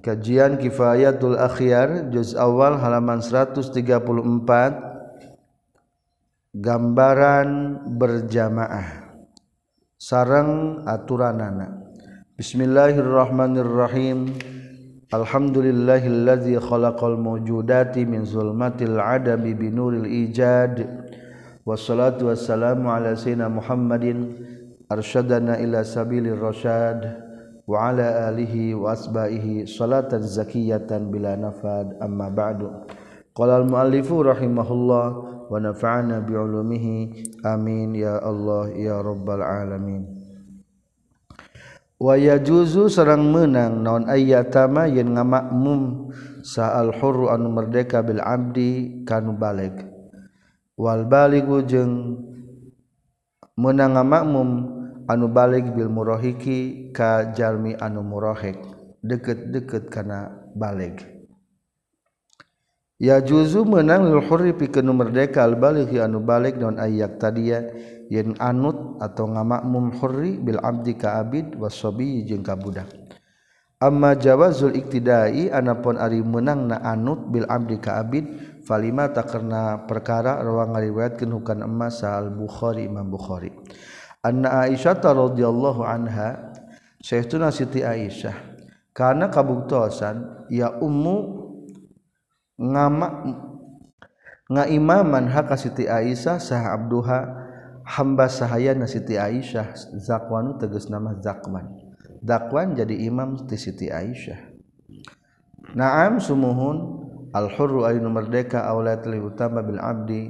Kajian 0.00 0.56
Kifayatul 0.56 1.36
Akhyar 1.36 2.08
juz 2.08 2.32
awal 2.32 2.80
halaman 2.80 3.20
134 3.20 3.68
Gambaran 6.56 7.50
berjamaah. 8.00 9.12
Sarang 10.00 10.80
aturanana. 10.88 11.84
Bismillahirrahmanirrahim. 12.34 14.40
Alhamdulillahilladzi 15.12 16.56
khalaqal 16.64 17.20
mawjudati 17.20 18.08
min 18.08 18.24
zulmatil 18.24 18.96
adami 18.96 19.52
binuril 19.52 20.08
ijad. 20.08 20.80
Wassalatu 21.68 22.32
wassalamu 22.32 22.88
ala 22.88 23.12
sayyidina 23.12 23.52
Muhammadin. 23.52 24.48
Arsyadana 24.88 25.60
ila 25.60 25.84
sabilir 25.84 26.40
rasyad 26.40 27.29
wa 27.70 27.94
ala 27.94 28.26
alihi 28.26 28.74
wa 28.74 28.98
asbahihi 28.98 29.70
salatan 29.70 30.26
zakiyatan 30.26 31.06
bila 31.14 31.38
nafad. 31.38 31.94
Amma 32.02 32.26
ba'du. 32.26 32.66
Qala 33.30 33.62
al 33.62 33.70
muallifu 33.70 34.26
rahimahullah 34.26 35.06
wa 35.46 35.54
nafa'ana 35.54 36.18
bi 36.26 36.34
ulumihi 36.34 36.98
amin. 37.46 37.94
Ya 37.94 38.18
Allah 38.18 38.74
ya 38.74 38.98
rabbal 38.98 39.46
alamin. 39.46 40.02
Wa 41.94 42.18
yen 42.18 42.42
ngamakmum 45.14 46.10
sa 46.42 46.74
al 46.74 46.90
hurru 46.98 47.30
anu 47.30 47.54
merdeka 47.54 48.02
bil 48.02 48.18
abdi 48.18 49.04
kanu 49.06 49.38
meunang 53.60 53.92
ngamakmum 53.92 54.79
anu 55.10 55.26
balik 55.26 55.74
Bil 55.74 55.90
murohiki 55.90 56.94
kajalmi 56.94 57.74
anu 57.74 58.06
murohek 58.06 58.62
deket-deket 59.02 59.90
kana 59.90 60.30
balik. 60.54 61.02
Ya 63.00 63.16
juzu 63.18 63.64
menang 63.64 64.12
lilhurri 64.12 64.52
pikeun 64.52 64.92
merdeka 64.92 65.42
al 65.42 65.56
baligh 65.56 65.88
anu 65.98 66.20
balik 66.20 66.60
non 66.60 66.76
ayak 66.76 67.16
tadiya 67.16 67.64
yen 68.12 68.36
anut 68.36 69.00
atau 69.00 69.24
ngamakmum 69.24 69.96
hurri 69.96 70.36
bil 70.36 70.60
abdi 70.60 71.00
ka 71.00 71.16
abid 71.16 71.56
wasabi 71.56 72.22
jeung 72.28 72.44
ka 72.44 72.54
budak. 72.60 72.92
Amma 73.80 74.12
jawazul 74.12 74.76
iktidai 74.76 75.48
anapun 75.48 75.96
ari 75.96 76.20
menang 76.20 76.68
na 76.68 76.84
anut 76.84 77.32
bil 77.32 77.48
abdi 77.48 77.80
ka 77.80 78.04
abid 78.04 78.28
falima 78.68 79.08
tak 79.08 79.32
karena 79.32 79.88
perkara 79.88 80.44
ruang 80.44 80.76
ngariwayatkeun 80.76 81.32
hukan 81.40 81.64
emas 81.64 82.04
al 82.04 82.28
bukhari 82.28 82.84
imam 82.84 83.08
bukhari. 83.08 83.48
Anna 84.20 84.68
Aisyah 84.68 85.00
radhiyallahu 85.00 85.80
anha 85.84 86.52
Syekhuna 87.00 87.48
Siti 87.48 87.80
Aisyah. 87.80 88.36
Karena 88.92 89.32
kabuktosan 89.32 90.48
ya 90.52 90.76
ummu 90.76 91.16
ngama 92.60 93.08
ngaimaman 94.52 95.32
hak 95.32 95.56
Siti 95.56 95.88
Aisyah 95.88 96.36
sah 96.36 96.76
abduha 96.76 97.24
hamba 97.88 98.28
sahayana 98.28 98.84
Siti 98.84 99.16
Aisyah. 99.16 99.72
Zakwan 99.96 100.60
tegas 100.60 100.92
nama 100.92 101.16
zakwan. 101.24 101.72
Zakwan 102.20 102.76
jadi 102.76 102.92
imam 103.08 103.48
ti 103.48 103.56
Siti 103.56 103.88
Aisyah. 103.88 104.52
Naam 105.72 106.20
sumuhun 106.20 106.76
al-hurru 107.32 107.88
aynu 107.88 108.12
merdeka 108.12 108.68
aulat 108.68 109.06
utama 109.06 109.64
bil 109.64 109.80
abdi 109.80 110.28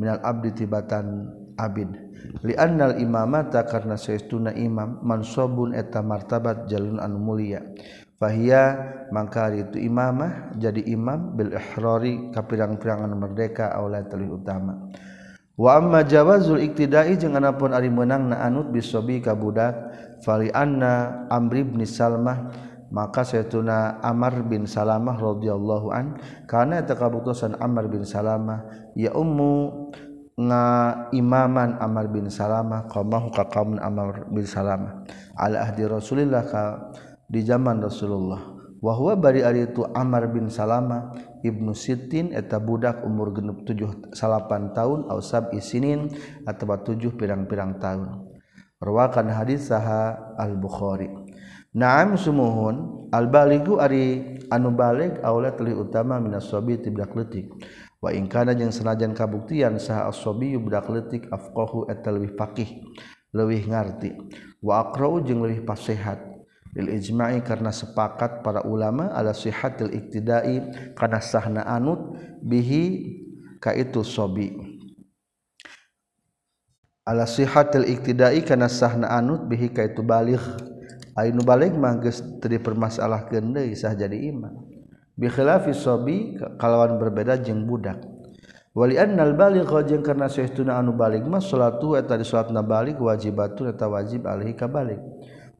minal 0.00 0.18
abdi 0.24 0.50
tibatan 0.56 1.37
Abid. 1.58 1.90
Liannal 2.46 3.02
imamata 3.02 3.66
karena 3.66 3.98
seestuna 3.98 4.54
imam 4.54 5.02
mansobun 5.02 5.74
eta 5.74 5.98
martabat 6.06 6.70
jalun 6.70 7.02
anu 7.02 7.18
mulia. 7.18 7.66
Fahia 8.18 8.78
mangkar 9.10 9.54
itu 9.54 9.78
imamah 9.78 10.54
jadi 10.58 10.82
imam 10.86 11.34
bil 11.34 11.54
ihrari 11.54 12.30
kapirang-pirangan 12.30 13.10
merdeka 13.14 13.74
aula 13.74 14.06
tali 14.06 14.26
utama. 14.26 14.90
Wa 15.58 15.82
amma 15.82 16.06
jawazul 16.06 16.62
iktidai 16.62 17.18
jeung 17.18 17.34
anapun 17.34 17.74
ari 17.74 17.90
meunang 17.90 18.30
na 18.30 18.46
anut 18.46 18.70
bisobi 18.70 19.18
ka 19.18 19.34
budak 19.34 19.74
fali 20.22 20.54
anna 20.54 21.26
amri 21.30 21.66
bin 21.66 21.82
salmah 21.82 22.54
maka 22.88 23.20
saytuna 23.20 24.00
Amr 24.00 24.48
bin 24.48 24.64
Salamah 24.64 25.16
radhiyallahu 25.20 25.92
an 25.92 26.16
kana 26.48 26.80
eta 26.80 26.96
kabutusan 26.96 27.60
Amr 27.60 27.84
bin 27.88 28.04
Salamah 28.04 28.64
ya 28.96 29.12
ummu 29.12 29.92
nga 30.38 30.62
imaman 31.10 31.82
Amr 31.82 32.06
bin 32.14 32.30
Salamah 32.30 32.86
qamahu 32.86 33.34
ka 33.34 33.50
qaumun 33.50 33.82
Amr 33.82 34.30
bin 34.30 34.46
Salamah 34.46 35.02
ala 35.34 35.66
ahdi 35.66 35.82
Rasulillah 35.82 36.46
ka 36.46 36.94
di 37.26 37.42
zaman 37.42 37.82
Rasulullah. 37.82 38.54
Wa 38.78 38.94
huwa 38.94 39.18
bari 39.18 39.42
ari 39.42 39.66
itu 39.66 39.82
Amr 39.82 40.30
bin 40.30 40.46
Salamah 40.46 41.10
Ibnu 41.42 41.74
Sitin 41.74 42.30
eta 42.30 42.62
budak 42.62 43.02
umur 43.02 43.34
genep 43.34 43.66
7 43.66 44.14
salapan 44.14 44.70
tahun 44.70 45.10
au 45.10 45.18
sab 45.18 45.50
isinin 45.50 46.06
atawa 46.46 46.86
7 46.86 47.18
pirang-pirang 47.18 47.82
tahun. 47.82 48.30
Rawakan 48.78 49.34
hadis 49.34 49.74
saha 49.74 50.38
al-Bukhari. 50.38 51.10
Naam 51.74 52.14
sumuhun 52.14 53.10
al-baligu 53.10 53.82
ari 53.82 54.38
anu 54.54 54.70
balig 54.70 55.18
aula 55.26 55.50
li 55.58 55.74
utama 55.74 56.22
minas 56.22 56.46
sabi 56.46 56.78
tibdak 56.78 57.12
letik 57.12 57.50
wa 57.98 58.14
ingkana 58.14 58.54
jeung 58.54 58.70
senajan 58.70 59.10
kabuktian 59.10 59.74
saha 59.82 60.06
as-sabiyu 60.06 60.62
budak 60.62 60.86
leutik 60.86 61.26
afqahu 61.28 61.90
eta 61.90 62.14
leuwih 62.14 62.34
faqih 62.38 62.86
leuwih 63.34 63.66
ngarti. 63.66 64.14
Wa 64.62 64.88
aqra'u 64.88 65.22
jeung 65.26 65.42
leuwih 65.42 65.66
pasehat 65.66 66.22
lil 66.76 66.88
ijma'i 66.94 67.42
karena 67.42 67.74
sepakat 67.74 68.44
para 68.46 68.62
ulama 68.62 69.10
ala 69.10 69.34
sihatil 69.34 69.90
iktidai 69.90 70.92
kana 70.94 71.18
sahna 71.18 71.66
anut 71.66 72.14
bihi 72.44 73.18
ka 73.58 73.74
itu 73.74 74.06
sobi. 74.06 74.54
Ala 77.08 77.24
sihatil 77.26 77.88
iktidai 77.88 78.44
kana 78.44 78.68
sahna 78.70 79.10
anut 79.10 79.48
bihi 79.48 79.74
ka 79.74 79.82
itu 79.82 80.04
baligh. 80.06 80.44
Ainu 81.18 81.42
baligh 81.42 81.74
mah 81.74 81.98
geus 81.98 82.22
teu 82.38 82.46
dipermasalahkeun 82.46 83.50
deui 83.50 83.74
sah 83.74 83.90
jadi 83.90 84.30
imam 84.30 84.54
bikhilafi 85.18 85.74
sobi 85.74 86.38
kalawan 86.56 86.96
berbeda 86.96 87.36
jeng 87.42 87.66
budak. 87.66 87.98
Wali 88.78 88.94
annal 88.94 89.34
baligh 89.34 89.66
jeung 89.90 90.06
karna 90.06 90.30
saestuna 90.30 90.78
anu 90.78 90.94
balik 90.94 91.26
mah 91.26 91.42
salatu 91.42 91.98
eta 91.98 92.14
di 92.14 92.22
salatna 92.22 92.62
balik 92.62 93.02
wajibatun 93.02 93.74
eta 93.74 93.90
wajib 93.90 94.22
alaihi 94.22 94.54
ka 94.54 94.70
balik 94.70 95.02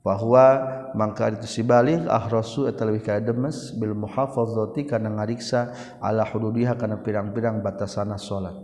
wa 0.06 0.14
huwa 0.14 0.46
mangka 0.94 1.34
itu 1.34 1.50
si 1.50 1.66
balik 1.66 2.06
ahrasu 2.06 2.70
eta 2.70 2.86
leuwih 2.86 3.02
ka 3.02 3.18
demes 3.18 3.74
bil 3.74 3.98
muhafazati 3.98 4.86
kana 4.86 5.10
ngariksa 5.18 5.74
ala 5.98 6.22
hududiha 6.22 6.78
kana 6.78 7.02
pirang-pirang 7.02 7.58
batasana 7.58 8.14
salat. 8.22 8.54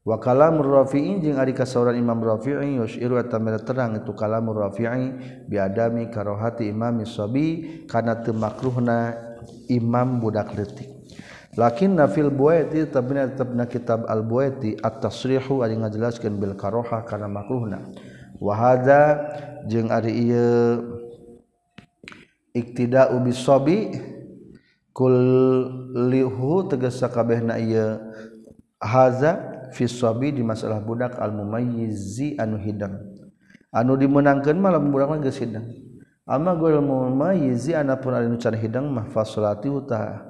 Wa 0.00 0.16
kalamur 0.22 0.86
rafi'i 0.86 1.20
jeung 1.20 1.36
ari 1.36 1.52
kasauran 1.52 1.98
imam 1.98 2.22
rafi'i 2.22 2.78
yusyiru 2.78 3.18
eta 3.18 3.42
terang 3.60 3.98
itu 3.98 4.14
kalamur 4.14 4.70
rafi'i 4.70 5.44
bi 5.50 5.58
adami 5.58 6.08
karohati 6.08 6.70
imami 6.70 7.04
sabi 7.10 7.46
kana 7.90 8.22
teu 8.22 8.32
makruhna 8.32 9.29
imam 9.68 10.20
budak 10.20 10.52
letik 10.54 11.00
lakin 11.58 11.98
nafil 11.98 12.30
buaiti 12.30 12.86
tapi 12.86 13.18
tetap 13.18 13.50
na 13.50 13.66
kitab 13.66 14.06
al 14.06 14.22
buaiti 14.22 14.78
at 14.78 15.02
tasrihu 15.02 15.66
ari 15.66 15.74
ngajelaskeun 15.74 16.38
bil 16.38 16.54
karoha 16.54 17.02
kana 17.02 17.26
makruhna. 17.26 17.90
Wa 18.40 18.54
hadza 18.56 19.20
jeung 19.66 19.90
ari 19.90 20.30
ieu 20.30 20.80
iktida'u 22.54 23.18
bisabi 23.20 23.98
kullihu 24.94 26.70
tegesa 26.70 27.10
kabehna 27.10 27.58
ieu 27.60 27.98
haza 28.80 29.68
fi 29.74 29.84
sabi 29.90 30.32
di 30.32 30.42
masalah 30.46 30.80
budak 30.80 31.18
al 31.18 31.34
mumayyizi 31.34 32.38
anu 32.38 32.56
hidang. 32.62 32.94
Anu 33.74 33.98
dimenangkeun 33.98 34.58
malam 34.58 34.88
budak 34.88 35.18
geus 35.20 35.38
hidang. 35.42 35.66
Ama 36.26 36.56
gue 36.56 36.80
mumayyizi 36.80 37.76
anapun 37.76 38.16
ada 38.16 38.26
nucan 38.28 38.56
hidang 38.56 38.88
mah 38.88 39.08
fasolati 39.08 39.68
uta. 39.68 40.26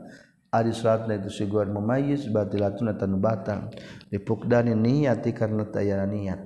Adi 0.51 0.75
salatna 0.75 1.15
itu 1.15 1.31
si 1.31 1.47
gue 1.47 1.63
mumayyiz 1.63 2.27
batilatun 2.27 2.91
eta 2.91 3.07
nu 3.07 3.23
batal 3.23 3.71
dipukdani 4.11 4.75
niati 4.75 5.31
karena 5.31 5.63
tayana 5.63 6.11
niat 6.11 6.43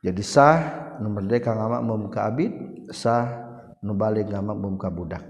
jadi 0.00 0.22
sah 0.22 0.58
nu 1.02 1.10
merdeka 1.10 1.50
ngamak 1.50 1.82
muka 1.82 2.30
abid 2.30 2.54
sah 2.94 3.26
nu 3.82 3.98
balik 3.98 4.30
ngamak 4.30 4.54
muka 4.54 4.86
budak. 4.86 5.26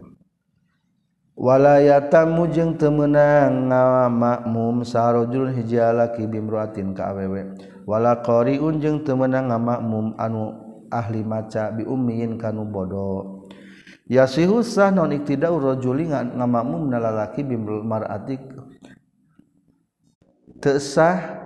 Walayatamu 1.32 2.52
jeung 2.52 2.76
teu 2.76 2.92
meunang 2.92 3.72
ngamakmum 3.72 4.84
sarojul 4.84 5.48
hiji 5.48 5.80
alaki 5.80 6.28
bimruatin 6.28 6.92
ka 6.92 7.08
awewe. 7.16 7.56
Wala 7.88 8.20
qariun 8.20 8.84
jeung 8.84 9.00
teu 9.00 9.16
meunang 9.16 9.48
ngamakmum 9.48 10.12
anu 10.20 10.69
ahli 10.90 11.22
maca 11.24 11.70
biumiin 11.70 12.36
kanu 12.36 12.66
bodoh 12.66 13.48
yasihu 14.10 14.60
sah 14.66 14.90
non 14.90 15.14
iktidau 15.14 15.56
rajuli 15.62 16.10
ngamakmum 16.10 16.90
nalalaki 16.90 17.46
bimbel 17.46 17.86
mar'ati 17.86 18.36
tesah 20.60 21.40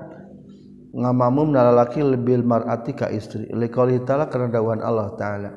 ngamamum 0.94 1.50
nalalaki 1.50 2.02
lebih 2.02 2.46
mar'ati 2.46 2.94
ka 2.94 3.10
istri. 3.10 3.50
Liqali 3.50 4.06
ta'ala 4.06 4.30
karena 4.30 4.48
dawan 4.54 4.78
Allah 4.78 5.10
ta'ala. 5.18 5.50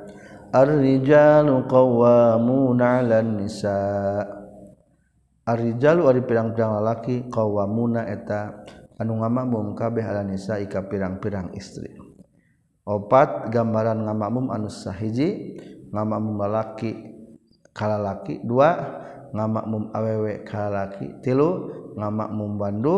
Ar-rijalu 0.50 1.70
qawwamuna 1.70 3.06
'alan 3.06 3.38
nisa' 3.38 4.38
Ar-rijalu 5.48 6.12
ari 6.12 6.22
pirang-pirang 6.28 6.76
lalaki 6.84 7.32
qawwamuna 7.32 8.04
eta 8.12 8.68
anu 9.00 9.24
ngamakmum 9.24 9.80
kabeh 9.80 10.04
ala 10.04 10.20
nisa 10.20 10.60
ika 10.60 10.84
pirang-pirang 10.92 11.56
istri. 11.56 12.07
opat 12.88 13.52
gambaran 13.52 14.08
ngamakmum 14.08 14.48
anu 14.48 14.72
sahiji 14.72 15.60
ngamakmum 15.92 16.40
lalaki 16.40 16.96
kalalaki 17.76 18.40
dua 18.48 18.80
ngamakmum 19.36 19.92
awewe 19.92 20.48
kalalaki 20.48 21.20
tilu 21.20 21.68
ngamakmum 22.00 22.56
bandu 22.56 22.96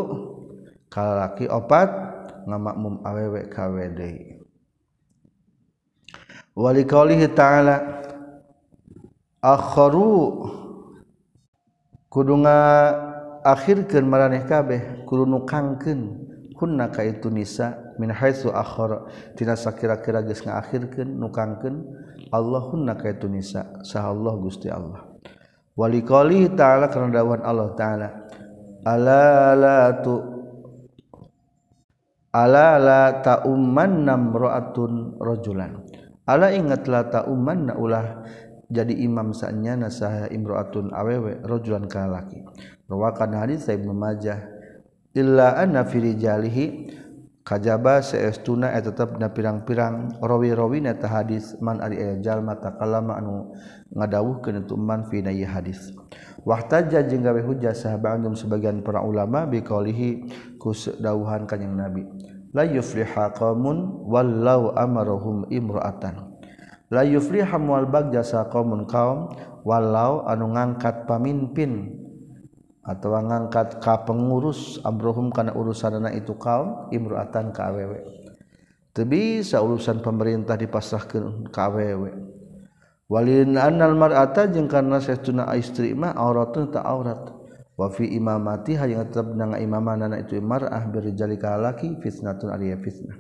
kalalaki 0.94 1.50
opat 1.50 1.90
ngamakmum 2.46 3.02
awewe 3.02 3.50
kawede 3.50 4.38
wali 6.54 6.86
kaulihi 6.86 7.34
ta'ala 7.34 8.06
akharu 9.42 10.46
kudunga 12.14 12.58
akhirkeun 13.42 14.06
maraneh 14.06 14.46
kabeh 14.46 15.08
kudu 15.10 15.26
nukangkeun 15.26 16.30
kunna 16.60 16.92
ka 16.92 17.08
itu 17.08 17.32
nisa. 17.32 17.89
min 18.00 18.10
haitsu 18.16 18.50
akhara. 18.56 19.06
Tina 19.36 19.60
sakira-kira 19.60 20.24
geus 20.24 20.42
ngaakhirkeun 20.42 21.20
nukangkeun 21.20 21.76
Allahunna 22.32 22.96
ka 22.96 23.12
itu 23.12 23.28
nisa 23.28 23.84
saha 23.84 24.16
Allah 24.16 24.34
Gusti 24.40 24.72
Allah. 24.72 25.06
Wali 25.76 26.04
qali 26.04 26.48
ta'ala 26.54 26.88
kana 26.88 27.12
dawuhan 27.12 27.44
Allah 27.44 27.70
ta'ala 27.76 28.10
ala 28.84 29.56
la 29.60 29.82
tu 30.00 30.16
ala 32.30 32.78
la 32.78 33.04
ta'ummanna 33.20 34.14
imra'atun 34.16 35.18
rajulan. 35.18 35.84
Ala 36.30 36.54
ingatlah 36.54 37.10
ta'ummanna 37.10 37.74
ulah 37.80 38.22
jadi 38.70 38.94
imam 39.02 39.34
sa'nyana 39.34 39.90
saha 39.90 40.30
imra'atun 40.30 40.94
awewe 40.94 41.42
rajulan 41.42 41.90
ka 41.90 42.06
laki. 42.06 42.46
Rawakan 42.86 43.34
hadis 43.34 43.66
Ibnu 43.66 43.96
Majah 43.98 44.46
illa 45.18 45.58
anna 45.58 45.82
fi 45.90 45.98
rijalihi 45.98 46.66
kajba 47.50 48.06
seestuna 48.06 48.78
et 48.78 48.86
tetap 48.86 49.18
na 49.18 49.34
pirang-pirang 49.34 50.22
rowirawwina 50.22 50.94
ta 51.02 51.10
hadis 51.10 51.58
man 51.58 51.82
ari 51.82 52.22
jalma 52.22 52.62
takalama 52.62 53.18
anu 53.18 53.58
ngadawuh 53.90 54.38
kenetuman 54.46 55.10
finayi 55.10 55.50
hadis. 55.50 55.90
Wahtaja 56.46 57.02
jeung 57.10 57.26
gawe 57.26 57.42
hujjah 57.42 57.74
sahabat 57.74 58.22
antum 58.22 58.38
sebagian 58.38 58.86
para 58.86 59.02
ulama 59.02 59.50
biqaulihi 59.50 60.30
kus 60.62 60.94
dawuhan 61.02 61.50
kanjing 61.50 61.74
nabi. 61.74 62.06
La 62.54 62.70
yufliha 62.70 63.34
qaumun 63.34 64.06
wallau 64.06 64.70
amarahum 64.78 65.50
imra'atan. 65.50 66.30
La 66.94 67.02
yufliha 67.02 67.58
mual 67.58 67.90
bagja 67.90 68.22
sa 68.22 68.46
qaumun 68.46 68.86
qaum 68.86 69.34
wallau 69.66 70.22
anu 70.30 70.54
ngangkat 70.54 71.10
pamimpin 71.10 71.99
atau 72.90 73.14
ngangkat 73.14 73.78
ka 73.78 74.02
pengurus 74.10 74.82
abrohum 74.82 75.30
kana 75.30 75.54
urusanana 75.54 76.10
itu 76.18 76.34
kaum 76.34 76.90
imruatan 76.90 77.54
ka 77.54 77.70
awewe 77.70 78.02
teu 78.98 79.06
bisa 79.06 79.62
urusan 79.62 80.02
pemerintah 80.02 80.58
dipasrahkeun 80.58 81.54
ka 81.54 81.70
awewe 81.70 82.10
walin 83.06 83.54
annal 83.62 83.94
mar'ata 83.94 84.50
jeung 84.50 84.66
karena 84.66 84.98
saestuna 84.98 85.54
istri 85.54 85.94
mah 85.94 86.18
auratun 86.18 86.74
ta 86.74 86.82
aurat. 86.86 87.38
Wa 87.80 87.88
fi 87.88 88.12
imamati 88.12 88.76
hayang 88.76 89.08
tetep 89.08 89.40
nang 89.40 89.56
imamanana 89.56 90.20
itu 90.20 90.36
mar'ah 90.44 90.84
birjali 90.92 91.40
ka 91.40 91.56
laki 91.56 91.96
fitnatun 92.04 92.52
ari 92.52 92.76
fitnah. 92.76 93.16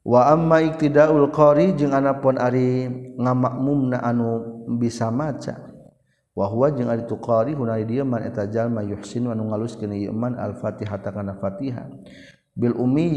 Wa 0.00 0.32
amma 0.32 0.64
iktidaul 0.64 1.28
qari 1.28 1.76
jeung 1.76 1.92
anapun 1.92 2.40
ari 2.40 2.88
ngamakmumna 3.20 4.00
anu 4.00 4.64
bisa 4.80 5.12
maca. 5.12 5.75
wahwa 6.36 6.68
jeung 6.68 6.92
ari 6.92 7.08
tuqari 7.08 7.56
hunari 7.56 7.88
dieu 7.88 8.04
man 8.04 8.28
eta 8.28 8.44
jalma 8.44 8.84
yuhsin 8.84 9.24
anu 9.32 9.48
ngaluskeun 9.48 9.96
ieu 9.96 10.12
man 10.12 10.36
al-Fatihah 10.36 11.00
kana 11.00 11.32
Fatihah. 11.40 11.88
Bil 12.52 12.76
ummi 12.76 13.08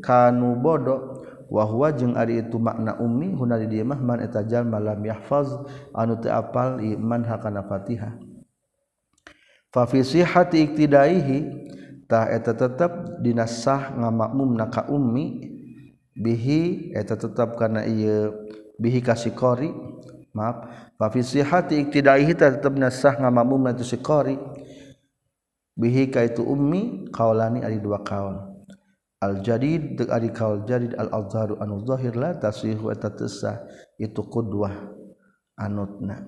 kanu 0.00 0.56
bodo 0.56 1.20
wahwa 1.52 1.92
jeung 1.92 2.16
ari 2.16 2.40
itu 2.40 2.56
makna 2.56 2.96
ummi 2.96 3.36
hunari 3.36 3.68
dieu 3.68 3.84
mah 3.84 4.00
man 4.00 4.24
eta 4.24 4.40
jalma 4.48 4.80
lam 4.80 5.04
yahfaz 5.04 5.52
anu 5.92 6.16
teu 6.16 6.32
apal 6.32 6.80
ieu 6.80 6.96
man 6.96 7.20
hakana 7.28 7.68
Fatihah. 7.68 8.16
Fa 9.68 9.84
fi 9.84 10.00
sihhati 10.00 10.64
iktidaihi 10.64 11.38
tah 12.08 12.32
eta 12.32 12.56
tetep 12.56 13.20
dinasah 13.20 13.92
ngamakmumna 13.92 14.72
ka 14.72 14.88
ummi 14.88 15.52
bihi 16.16 16.96
eta 16.96 17.12
tetep 17.12 17.60
kana 17.60 17.84
ieu 17.84 18.32
bihi 18.80 19.04
kasikori 19.04 19.68
kasih 20.34 21.44
qori 21.44 21.46
maaf 21.46 21.48
hati 21.50 21.74
iktidahi 21.88 22.32
tetap 22.36 22.74
nasah 22.76 23.14
ngamakmum 23.16 23.72
itu 23.72 23.84
sikori 23.84 24.36
bihi 25.78 26.10
ka 26.10 26.26
itu 26.26 26.42
ummi 26.42 27.06
kaulani 27.14 27.62
ari 27.62 27.78
dua 27.78 28.02
kaul. 28.02 28.34
Al 29.18 29.42
jadid 29.42 29.98
dek 29.98 30.10
ari 30.10 30.30
kaul 30.30 30.66
jadid 30.66 30.94
al 30.98 31.10
azharu 31.10 31.58
anu 31.62 31.82
zahir 31.86 32.14
la 32.18 32.34
tasihu 32.34 32.90
eta 32.90 33.10
itu 33.98 34.20
qudwah 34.26 34.74
anutna. 35.58 36.26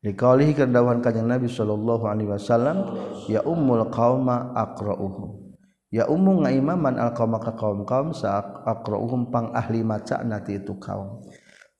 Dikalihi 0.00 0.56
kedawan 0.56 1.04
kanjeng 1.04 1.28
Nabi 1.28 1.44
sallallahu 1.44 2.08
alaihi 2.08 2.32
wasallam 2.32 2.96
ya 3.28 3.44
ummul 3.44 3.92
qauma 3.92 4.56
aqra'uhum. 4.56 5.52
Ya 5.92 6.08
ummu 6.08 6.48
ngaimaman 6.48 6.96
al 6.96 7.12
qauma 7.12 7.36
ka 7.36 7.52
kaum 7.52 7.84
kaum 7.84 8.16
sa 8.16 8.40
aqra'uhum 8.64 9.28
pang 9.28 9.52
ahli 9.52 9.84
maca 9.84 10.24
nati 10.24 10.56
itu 10.56 10.72
kaum. 10.80 11.20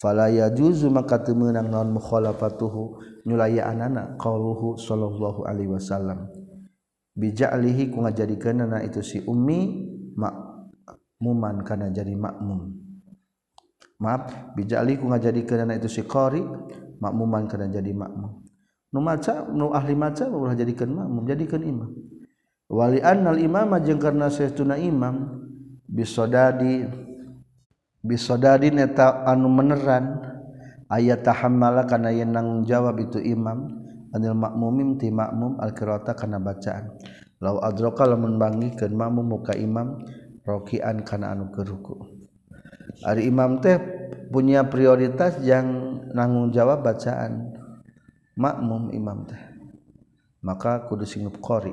Fala 0.01 0.33
yajuzu 0.33 0.89
maka 0.89 1.21
teu 1.21 1.37
meunang 1.37 1.69
naon 1.69 1.93
mukhalafatuhu 1.93 2.99
nyulayaanana 3.29 4.17
qauluhu 4.17 4.81
sallallahu 4.81 5.45
alaihi 5.45 5.69
wasallam. 5.69 6.33
Bija'lihi 7.13 7.93
ku 7.93 8.01
ngajadikeunana 8.01 8.81
itu 8.81 9.05
si 9.05 9.21
ummi 9.29 9.85
makmuman 10.17 11.61
kana 11.69 11.93
jadi 11.93 12.17
makmum. 12.17 12.73
Maaf, 14.01 14.57
bija'li 14.57 14.97
ku 14.97 15.13
ngajadikeunana 15.13 15.77
itu 15.77 15.93
si 15.93 16.01
qari 16.01 16.41
makmuman 17.01 17.45
karena 17.45 17.69
jadi 17.69 17.93
makmum 17.93 18.41
nu 18.91 19.01
maca 19.01 19.47
nu 19.51 19.71
ahli 19.71 19.95
maca 19.95 20.27
ulah 20.27 20.55
jadikan 20.55 20.91
makmum 20.91 21.23
jadikan 21.25 21.63
imam 21.63 21.91
wali 22.67 22.99
annal 23.01 23.39
imama 23.39 23.79
jeung 23.79 23.99
karena 24.03 24.27
saestuna 24.29 24.77
imam 24.77 25.47
bisodadi 25.87 26.87
bisodadi 28.01 28.73
neta 28.73 29.25
anu 29.29 29.49
meneran 29.53 30.19
ayat 30.89 31.25
tahammala 31.25 31.85
kana 31.85 32.11
yen 32.11 32.33
nanggung 32.33 32.65
jawab 32.65 32.99
itu 33.01 33.21
imam 33.21 33.69
anil 34.11 34.35
makmumim 34.35 34.99
ti 34.99 35.13
makmum 35.13 35.61
al 35.61 35.71
qiraata 35.77 36.17
kana 36.19 36.43
bacaan. 36.43 36.97
Law 37.41 37.57
adraka 37.65 38.05
lamun 38.05 38.37
bangikeun 38.37 38.93
makmum 38.93 39.25
muka 39.25 39.57
imam 39.57 39.97
rokian 40.45 41.01
kana 41.09 41.33
anu 41.33 41.49
keruku 41.49 42.21
ari 43.07 43.31
imam 43.31 43.65
teh 43.65 43.79
punya 44.29 44.67
prioritas 44.69 45.41
yang 45.41 46.01
nanggung 46.13 46.53
jawab 46.53 46.85
bacaan 46.85 47.55
makmum 48.37 48.93
imam 48.93 49.25
teh. 49.25 49.41
Maka 50.41 50.89
kudu 50.89 51.05
sinup 51.05 51.37
qori. 51.41 51.73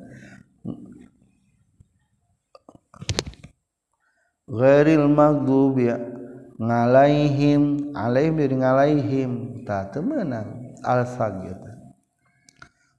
ghairil 4.47 5.11
maghdubi 5.11 5.91
ngalaihim 6.57 7.93
alaihim 7.93 8.35
dari 8.39 8.57
ngalaihim. 8.57 9.31
Tak 9.67 9.99
temenang 9.99 10.79
alfa 10.87 11.27
gitu 11.43 11.71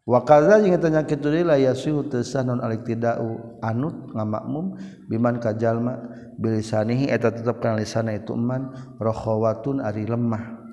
wa 0.08 0.24
kaza 0.24 0.64
jeung 0.64 0.80
tanya 0.80 1.04
kitu 1.04 1.28
la 1.44 1.60
yasihu 1.60 2.08
tasanun 2.08 2.64
alik 2.64 2.88
tidau 2.88 3.60
anut 3.60 4.08
ngamakmum 4.16 4.80
biman 5.12 5.36
kajalma 5.36 6.00
bilisanihi 6.40 7.12
eta 7.12 7.28
tetep 7.28 7.60
kana 7.60 7.84
lisanna 7.84 8.16
itu 8.16 8.32
man 8.36 8.72
rokhawatun 9.04 9.84
ari 9.84 10.08
lemah. 10.08 10.64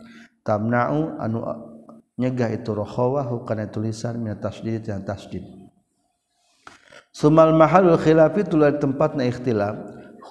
Tamna'u 0.45 1.19
anu 1.19 1.40
nyegah 2.21 2.52
itu 2.52 2.71
rokhawah 2.76 3.26
kana 3.43 3.66
tulisan 3.66 4.23
min 4.23 4.38
tasdid 4.38 4.87
yang 4.87 5.02
tasdid. 5.02 5.43
Sumal 7.11 7.57
mahalul 7.57 7.99
khilafi 7.99 8.47
tular 8.47 8.78
tempatna 8.78 9.26
ikhtilaf 9.26 9.78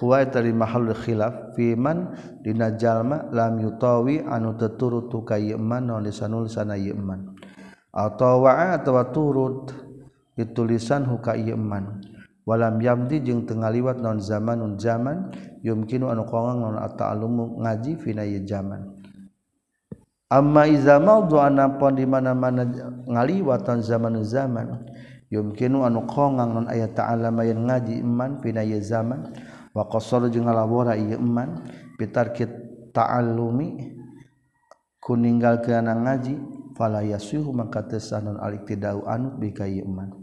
huwa 0.00 0.26
dari 0.26 0.50
mahal 0.50 0.90
khilaf 0.90 1.54
fiman 1.54 2.14
dina 2.42 2.74
jalma 2.74 3.30
lam 3.30 3.62
yutawi 3.62 4.22
anu 4.26 4.58
teturut 4.58 5.10
tu 5.10 5.22
ka 5.22 5.38
yeman 5.38 5.86
non 5.90 6.02
lisanul 6.02 6.50
sana 6.50 6.74
yeman 6.74 7.34
atau 7.94 8.42
wa'a 8.42 8.82
atau 8.82 8.98
turut 9.14 9.70
ditulisan 10.34 11.06
huka 11.06 11.38
yeman 11.38 12.02
walam 12.44 12.76
yamdi 12.78 13.24
jeung 13.24 13.48
tengah 13.48 13.72
liwat 13.72 13.98
non 13.98 14.20
zamanun 14.20 14.76
zaman 14.76 15.32
yumkinu 15.64 16.12
anu 16.12 16.28
kongang 16.28 16.60
non 16.60 16.76
ata'alumu 16.76 17.64
ngaji 17.64 17.96
fina 17.96 18.22
ye 18.28 18.44
zaman. 18.44 19.00
Amma 20.28 20.68
iza 20.68 21.00
maudhu 21.00 21.40
anapon 21.40 21.96
di 21.96 22.04
mana-mana 22.04 22.68
ngaliwatan 23.08 23.80
zaman 23.80 24.20
zaman 24.24 24.84
yumkinu 25.32 25.88
anu 25.88 26.04
kongang 26.04 26.52
non 26.52 26.66
ayat 26.68 26.92
ta'alama 26.92 27.48
yang 27.48 27.64
ngaji 27.64 28.04
iman 28.04 28.44
fina 28.44 28.60
ye 28.60 28.76
zaman. 28.84 29.32
waqasor 29.74 30.30
jeung 30.30 30.46
ngalawara 30.46 30.94
ieu 30.94 31.18
iman 31.18 31.66
pitar 31.98 32.30
ta'allumi 32.94 33.98
ku 35.02 35.18
ninggalkeun 35.18 35.84
ngaji 35.84 36.34
fala 36.78 37.02
yasihu 37.02 37.50
maka 37.50 37.82
teu 37.84 37.98
sah 37.98 38.22
non 38.22 38.38
alik 38.38 38.64
tidau 38.70 39.02
anu 39.04 39.34
bi 39.36 39.50
ka 39.50 39.66
ieu 39.66 39.84
iman 39.84 40.14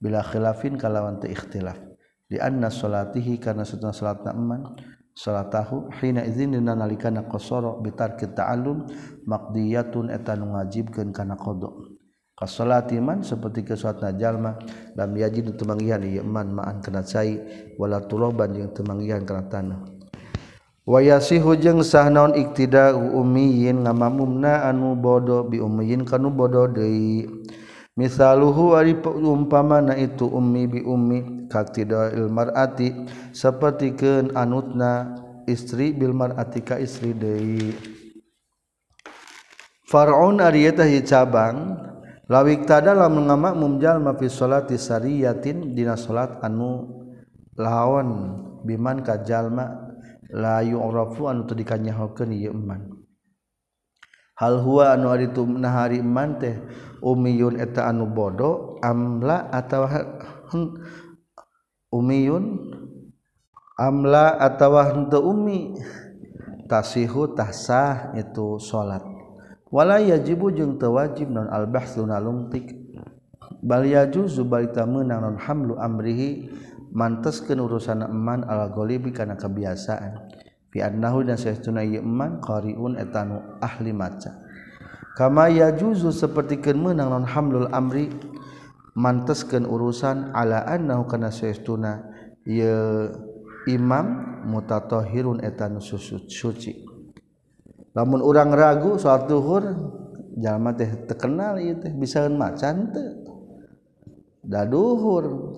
bila 0.00 0.20
khilafin 0.24 0.80
kalawan 0.80 1.20
teu 1.20 1.28
ikhtilaf. 1.28 1.76
Di 2.30 2.38
anna 2.38 2.70
salatihi 2.70 3.42
kana 3.42 3.66
satuna 3.66 3.90
salatna 3.90 4.30
iman 4.30 4.78
salatahu 5.18 5.90
hina 5.98 6.22
izin 6.22 6.54
dina 6.54 6.78
nalikana 6.78 7.26
qasara 7.26 7.74
bitarki 7.82 8.30
ta'allum 8.30 8.86
maqdiyatun 9.26 10.14
eta 10.14 10.38
nu 10.38 10.54
ngajibkeun 10.54 11.10
kana 11.10 11.34
qada 11.34 11.68
kasolatiman 12.40 13.20
seperti 13.20 13.68
kesuat 13.68 14.00
najallma 14.00 14.56
lam 14.96 15.12
yajid 15.12 15.52
temanggihan 15.60 16.00
ieu 16.00 16.24
man 16.24 16.48
ma'an 16.56 16.80
kana 16.80 17.04
cai 17.04 17.36
wala 17.76 18.00
tuloban 18.00 18.56
jeung 18.56 18.72
temanggihan 18.72 19.28
kana 19.28 19.44
tanah. 19.52 19.80
Wayasi 20.88 21.36
hujeng 21.36 21.84
sah 21.84 22.08
naon 22.08 22.32
umiyin 22.32 22.96
ummiyin 22.96 23.84
ngamamumna 23.84 24.64
anu 24.64 24.96
bodo 24.96 25.44
bi 25.44 25.60
ummiyin 25.60 26.08
kanu 26.08 26.32
bodo 26.32 26.64
deui. 26.64 27.28
Misaluhu 28.00 28.72
ari 28.72 28.96
umpamana 29.04 29.92
itu 30.00 30.24
ummi 30.24 30.64
bi 30.64 30.80
ummi 30.80 31.46
ilmarati 31.52 31.84
mar'ati 32.32 32.88
sapertikeun 33.36 34.32
anutna 34.32 35.20
istri 35.44 35.92
bil 35.92 36.16
ka 36.64 36.80
istri 36.80 37.12
deui. 37.12 37.76
Far'un 39.84 40.40
ariyata 40.40 40.88
cabang 41.04 41.89
lawiktada 42.30 42.94
mengamak 43.10 43.58
mumjal 43.58 43.98
mafi 43.98 44.30
salati 44.30 44.78
sariyatin 44.78 45.74
dina 45.74 45.98
salat 45.98 46.38
anu 46.46 46.86
lawan 47.58 48.38
biman 48.62 49.02
ka 49.02 49.26
jalma 49.26 49.90
la 50.30 50.62
yu'rafu 50.62 51.26
anu 51.26 51.50
teu 51.50 51.58
dikanyahokeun 51.58 52.30
ieu 52.30 52.54
iman. 52.54 52.86
Hal 54.38 54.62
huwa 54.62 54.94
anu 54.94 55.10
ari 55.10 55.26
nahari 55.58 55.98
iman 55.98 56.38
teh 56.38 56.54
umiyun 57.02 57.58
eta 57.58 57.90
anu 57.90 58.06
bodo 58.06 58.78
amla 58.78 59.50
atawa 59.50 59.90
umiyun 61.98 62.72
amla 63.74 64.38
atawa 64.38 64.94
henteu 64.94 65.34
umi 65.34 65.74
tasihu 66.70 67.34
tahsah 67.34 68.14
itu 68.14 68.62
salat 68.62 69.09
wala 69.70 70.02
yajibu 70.02 70.50
jeung 70.50 70.76
teu 70.82 70.98
wajib 70.98 71.30
non 71.30 71.46
al 71.46 71.70
bahsu 71.70 72.02
nalungtik 72.02 72.74
bal 73.62 73.86
yajuzu 73.86 74.42
balita 74.42 74.82
meunang 74.82 75.22
non 75.22 75.36
hamlu 75.38 75.78
amrihi 75.78 76.50
manteskeun 76.90 77.62
urusan 77.62 78.02
eman 78.02 78.42
al 78.50 78.74
ghalibi 78.74 79.14
kana 79.14 79.38
kebiasaan 79.38 80.26
fi 80.74 80.82
annahu 80.82 81.22
dan 81.22 81.38
saestuna 81.38 81.86
ieu 81.86 82.02
eman 82.02 82.42
qariun 82.42 82.98
etanu 82.98 83.58
ahli 83.62 83.94
maca. 83.94 84.42
Kama 85.14 85.50
yajuzu 85.50 86.10
sapertikeun 86.14 86.78
meunang 86.78 87.10
non 87.10 87.26
hamlul 87.26 87.70
amri 87.70 88.10
manteskeun 88.98 89.66
urusan 89.66 90.34
ala 90.34 90.66
annahu 90.66 91.06
kana 91.06 91.30
saestuna 91.30 92.10
ieu 92.42 93.10
imam 93.70 94.40
mutatahhirun 94.50 95.46
etanu 95.46 95.78
suci. 95.78 96.89
lamun 97.96 98.22
orang 98.22 98.50
ragu 98.54 98.98
sholat 98.98 99.26
duhur 99.26 99.64
jalma 100.38 100.72
teh 100.76 100.88
terkenal 101.10 101.58
itu 101.58 101.82
teh 101.82 101.92
bisa 101.94 102.30
macan 102.30 102.94
teh 102.94 103.08
dah 104.46 104.64
duhur 104.64 105.54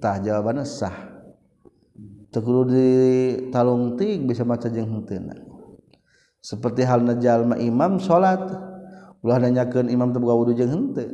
tah 0.00 0.20
jawabannya 0.20 0.64
sah. 0.64 1.08
Tekuru 2.30 2.62
di 2.62 2.88
talung 3.50 3.98
tik 3.98 4.22
bisa 4.22 4.46
maca 4.46 4.70
jeung 4.70 4.86
henteu 4.86 5.18
seperti 6.38 6.86
halna 6.86 7.18
jalma 7.18 7.58
imam 7.58 7.98
sholat. 7.98 8.38
Ulah 9.20 9.36
nanyakeun 9.42 9.90
imam 9.90 10.14
teu 10.14 10.22
boga 10.22 10.38
wudu 10.38 10.52
jeung 10.54 10.70
henteu. 10.70 11.10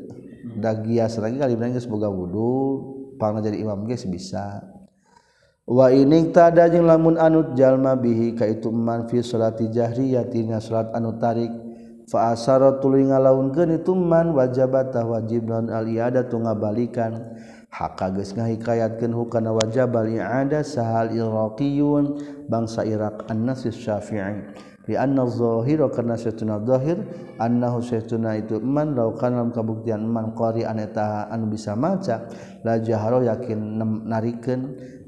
Da 0.61 0.77
gias 0.77 1.17
lagi 1.17 1.41
kali 1.41 1.57
bener 1.57 1.81
geus 1.81 1.89
boga 1.89 2.13
wudu. 2.13 2.85
Pangna 3.17 3.41
jadi 3.41 3.65
imam 3.65 3.89
geus 3.89 4.05
bisa. 4.05 4.61
wa 5.67 5.91
ining 5.91 6.31
tada 6.31 6.71
jeung 6.71 6.87
lamun 6.87 7.19
anut 7.19 7.59
jalma 7.59 7.99
bihi 7.99 8.39
kaitu 8.39 8.71
man 8.71 9.11
fi 9.11 9.19
salati 9.19 9.67
jahriyatinya 9.69 10.63
salat 10.63 10.95
anu 10.95 11.19
tarik. 11.19 11.51
Fa 12.07 12.31
asara 12.31 12.79
tuluy 12.79 13.03
ngalaunkeun 13.03 13.83
itu 13.83 13.91
man 13.99 14.31
wajabata 14.31 15.03
wajib 15.03 15.51
non 15.51 15.67
aliada 15.67 16.23
tu 16.31 16.39
ngabalikan. 16.39 17.35
Haka 17.67 18.15
geus 18.15 18.31
ngahikayatkeun 18.39 19.11
hukana 19.11 19.51
wajib 19.51 19.91
aliada 19.91 20.63
sahal 20.63 21.11
iraqiyun 21.11 22.15
bangsa 22.47 22.87
Irak 22.87 23.27
annas 23.27 23.67
syafi'i. 23.67 24.39
Li 24.87 24.95
anna 24.95 25.27
zahira 25.27 25.91
kana 25.91 26.15
saytuna 26.15 26.63
zahir 26.63 26.95
annahu 27.43 27.83
saytuna 27.83 28.39
itu 28.39 28.63
man 28.63 28.95
law 28.95 29.11
kana 29.19 29.43
kabuktian 29.51 30.07
man 30.07 30.31
qari 30.39 30.63
aneta 30.63 31.27
anu 31.27 31.51
bisa 31.51 31.75
maca 31.75 32.31
la 32.63 32.79
jaharo 32.79 33.27
yakin 33.27 33.83
narikeun. 34.07 34.61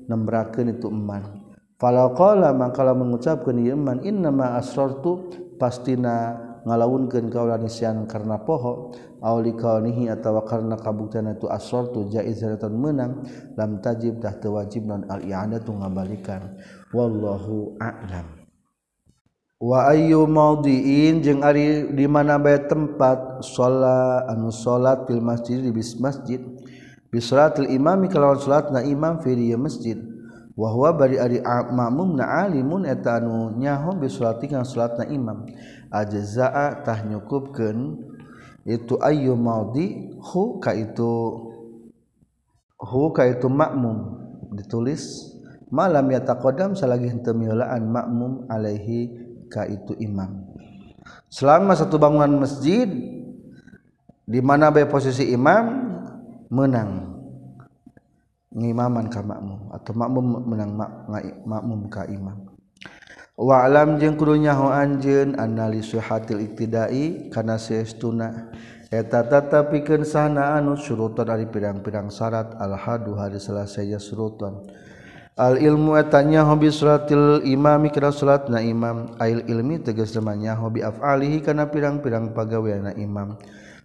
nembrakeun 0.08 0.72
itu 0.72 0.88
iman 0.90 1.44
falau 1.78 2.10
mangkala 2.56 2.96
mengucapkeun 2.96 3.62
ieu 3.62 3.76
iman 3.76 4.02
inna 4.02 4.34
ma 4.34 4.58
asrartu 4.58 5.28
pastina 5.60 6.48
ngalaunkeun 6.66 7.30
kaula 7.30 7.60
nisian 7.60 8.04
karena 8.10 8.40
poho 8.42 8.90
aw 9.18 9.36
liqanihi 9.42 10.10
atawa 10.10 10.46
karena 10.46 10.78
kabuktian 10.78 11.30
itu 11.30 11.50
asrartu 11.50 12.06
jaizatan 12.10 12.74
menang. 12.74 13.26
Lam 13.58 13.82
tajib 13.82 14.22
dah 14.22 14.34
teu 14.38 14.54
wajib 14.54 14.86
non 14.86 15.06
al 15.10 15.22
i'adatu 15.26 15.74
ngabalikan. 15.74 16.58
Wallahu 16.94 17.78
a'lam. 17.82 18.26
Wa 19.58 19.90
ayyu 19.90 20.22
maudiin 20.30 21.18
jeung 21.18 21.42
ari 21.42 21.90
di 21.90 22.06
mana 22.06 22.38
bae 22.38 22.62
tempat? 22.62 23.42
Sholat 23.42 24.30
anu 24.30 24.54
salat 24.54 25.02
fil 25.10 25.18
masjid 25.18 25.58
di 25.58 25.74
masjid. 25.98 26.38
Bisalatil 27.08 27.68
imami 27.72 28.08
kalawan 28.08 28.40
salatna 28.40 28.84
imam 28.84 29.20
fi 29.20 29.34
masjid. 29.56 29.98
Wa 30.58 30.74
huwa 30.74 30.90
bari 30.90 31.22
ari 31.22 31.38
makmum 31.70 32.18
na 32.18 32.42
alimun 32.42 32.82
eta 32.82 33.22
anu 33.22 33.54
nyaho 33.54 33.94
bi 33.94 34.10
salatikan 34.10 34.66
salatna 34.66 35.06
imam. 35.06 35.46
Ajzaa 35.88 36.82
tah 36.82 37.06
nyukupkeun 37.06 37.94
itu 38.66 38.98
ayyu 39.00 39.38
maudi 39.38 40.12
hu 40.18 40.58
ka 40.60 40.74
itu 40.74 41.12
hu 42.76 43.02
ka 43.16 43.24
itu 43.24 43.48
makmum 43.48 44.18
ditulis 44.52 45.32
malam 45.72 46.04
ya 46.12 46.20
taqaddam 46.20 46.76
salagi 46.76 47.08
henteu 47.08 47.32
miolaan 47.32 47.88
makmum 47.88 48.44
alaihi 48.50 49.14
ka 49.48 49.64
itu 49.64 49.96
imam. 49.96 50.44
Selama 51.32 51.72
satu 51.72 51.96
bangunan 51.96 52.44
masjid 52.44 52.88
di 54.28 54.40
mana 54.44 54.68
baik 54.68 54.92
posisi 54.92 55.32
imam 55.32 55.87
menang 56.48 57.16
ngimaman 58.48 59.12
ka 59.12 59.20
makmum 59.20 59.68
atau 59.72 59.92
makmum 59.92 60.26
menang 60.48 60.72
mak, 60.72 60.90
makmum 61.44 61.80
ka 61.92 62.08
imam. 62.08 62.48
Wa 63.38 63.62
alam 63.62 64.02
jeung 64.02 64.18
kudu 64.18 64.34
nyaho 64.34 64.72
anjeun 64.74 65.38
analisu 65.38 66.02
hatil 66.02 66.42
iktidai 66.42 67.30
kana 67.30 67.54
seestuna. 67.54 68.50
Eta 68.88 69.20
tatapikeun 69.20 70.02
sana 70.02 70.56
anu 70.56 70.74
surutan 70.74 71.28
ari 71.28 71.44
pirang-pirang 71.44 72.08
syarat 72.08 72.56
al 72.56 72.74
hadu 72.74 73.14
hari 73.14 73.36
selesai 73.36 73.94
surutan. 74.00 74.64
Al 75.38 75.60
ilmu 75.60 75.94
eta 75.94 76.18
nyaho 76.24 76.58
bi 76.58 76.66
suratil 76.72 77.46
imami 77.46 77.94
kana 77.94 78.10
salatna 78.10 78.58
imam. 78.58 79.14
Ail 79.22 79.44
ilmi 79.46 79.78
tegas 79.84 80.16
lemah 80.18 80.34
nyaho 80.34 80.72
bi 80.72 80.82
afalihi 80.82 81.44
kana 81.44 81.70
pirang-pirang 81.70 82.34
pagaweana 82.34 82.96
imam. 82.98 83.38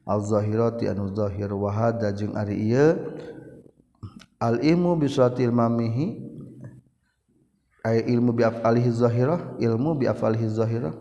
al-zahirati 0.05 0.87
anu 0.91 1.09
zahir 1.15 1.49
wa 1.51 1.71
hada 1.73 2.13
jeung 2.13 2.37
ari 2.37 2.59
ieu. 2.69 3.17
Al 4.37 4.59
ilmu 4.59 4.99
bi 4.99 5.07
suratil 5.07 5.55
mamihi 5.55 6.19
ay 7.87 8.05
ilmu 8.11 8.35
bi 8.35 8.43
afalihi 8.43 8.91
zahirah 8.91 9.55
ilmu 9.59 9.97
bi 9.97 10.05
afalihi 10.05 10.47
zahirah. 10.51 10.93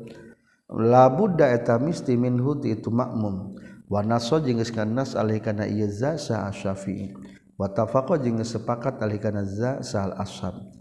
La 0.72 1.10
budda 1.12 1.52
eta 1.52 1.76
misti 1.76 2.16
minhu 2.16 2.56
itu 2.64 2.88
makmum. 2.88 3.58
Wa 3.92 4.00
naso 4.00 4.40
jeung 4.40 4.56
geus 4.56 4.72
kanas 4.72 5.12
alih 5.12 5.42
kana 5.44 5.68
ieu 5.68 5.90
za 5.90 6.16
syafi'i. 6.16 7.12
Wa 7.60 7.68
tafaqa 7.68 8.16
jeung 8.16 8.40
sepakat 8.40 8.96
alih 9.04 9.20
kana 9.20 9.44
za 9.44 9.84
sal 9.84 10.16
ashab 10.16 10.71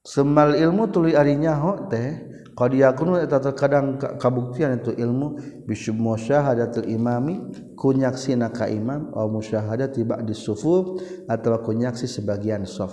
semal 0.00 0.56
ilmu 0.56 0.88
tuli 0.88 1.12
arinyaho 1.12 1.86
teh 1.92 2.30
qad 2.56 2.72
yakunu 2.76 3.16
eta 3.16 3.40
terkadang 3.40 3.96
kabuktian 3.96 4.80
itu 4.80 4.92
ilmu 4.92 5.40
bisu 5.64 5.96
musyahadatul 5.96 6.88
imami 6.88 7.40
kunyaksi 7.72 8.36
naka 8.36 8.68
imam 8.68 9.08
atau 9.16 9.32
musyahadat 9.32 9.96
tiba 9.96 10.20
di 10.20 10.36
sufuf 10.36 11.00
atau 11.24 11.56
kunyaksi 11.64 12.04
sebagian 12.04 12.68
sof. 12.68 12.92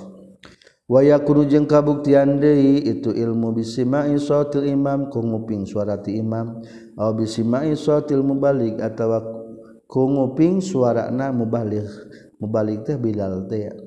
Wa 0.88 1.04
yakunu 1.04 1.44
jeng 1.52 1.68
kabuktian 1.68 2.40
deui 2.40 2.80
itu 2.88 3.12
ilmu 3.12 3.52
bisimai 3.52 4.16
sautil 4.24 4.64
imam 4.64 5.12
ku 5.12 5.20
nguping 5.20 5.68
suara 5.68 6.00
ti 6.00 6.16
imam. 6.16 6.64
Aw 6.96 7.12
bisimai 7.12 7.76
sautil 7.76 8.24
mubalik 8.24 8.80
atau 8.80 9.20
ku 9.84 10.08
nguping 10.08 10.64
suarana 10.64 11.36
mubalik 11.36 11.92
mubalik 12.40 12.88
teh 12.88 12.96
bilal 12.96 13.52
teh. 13.52 13.87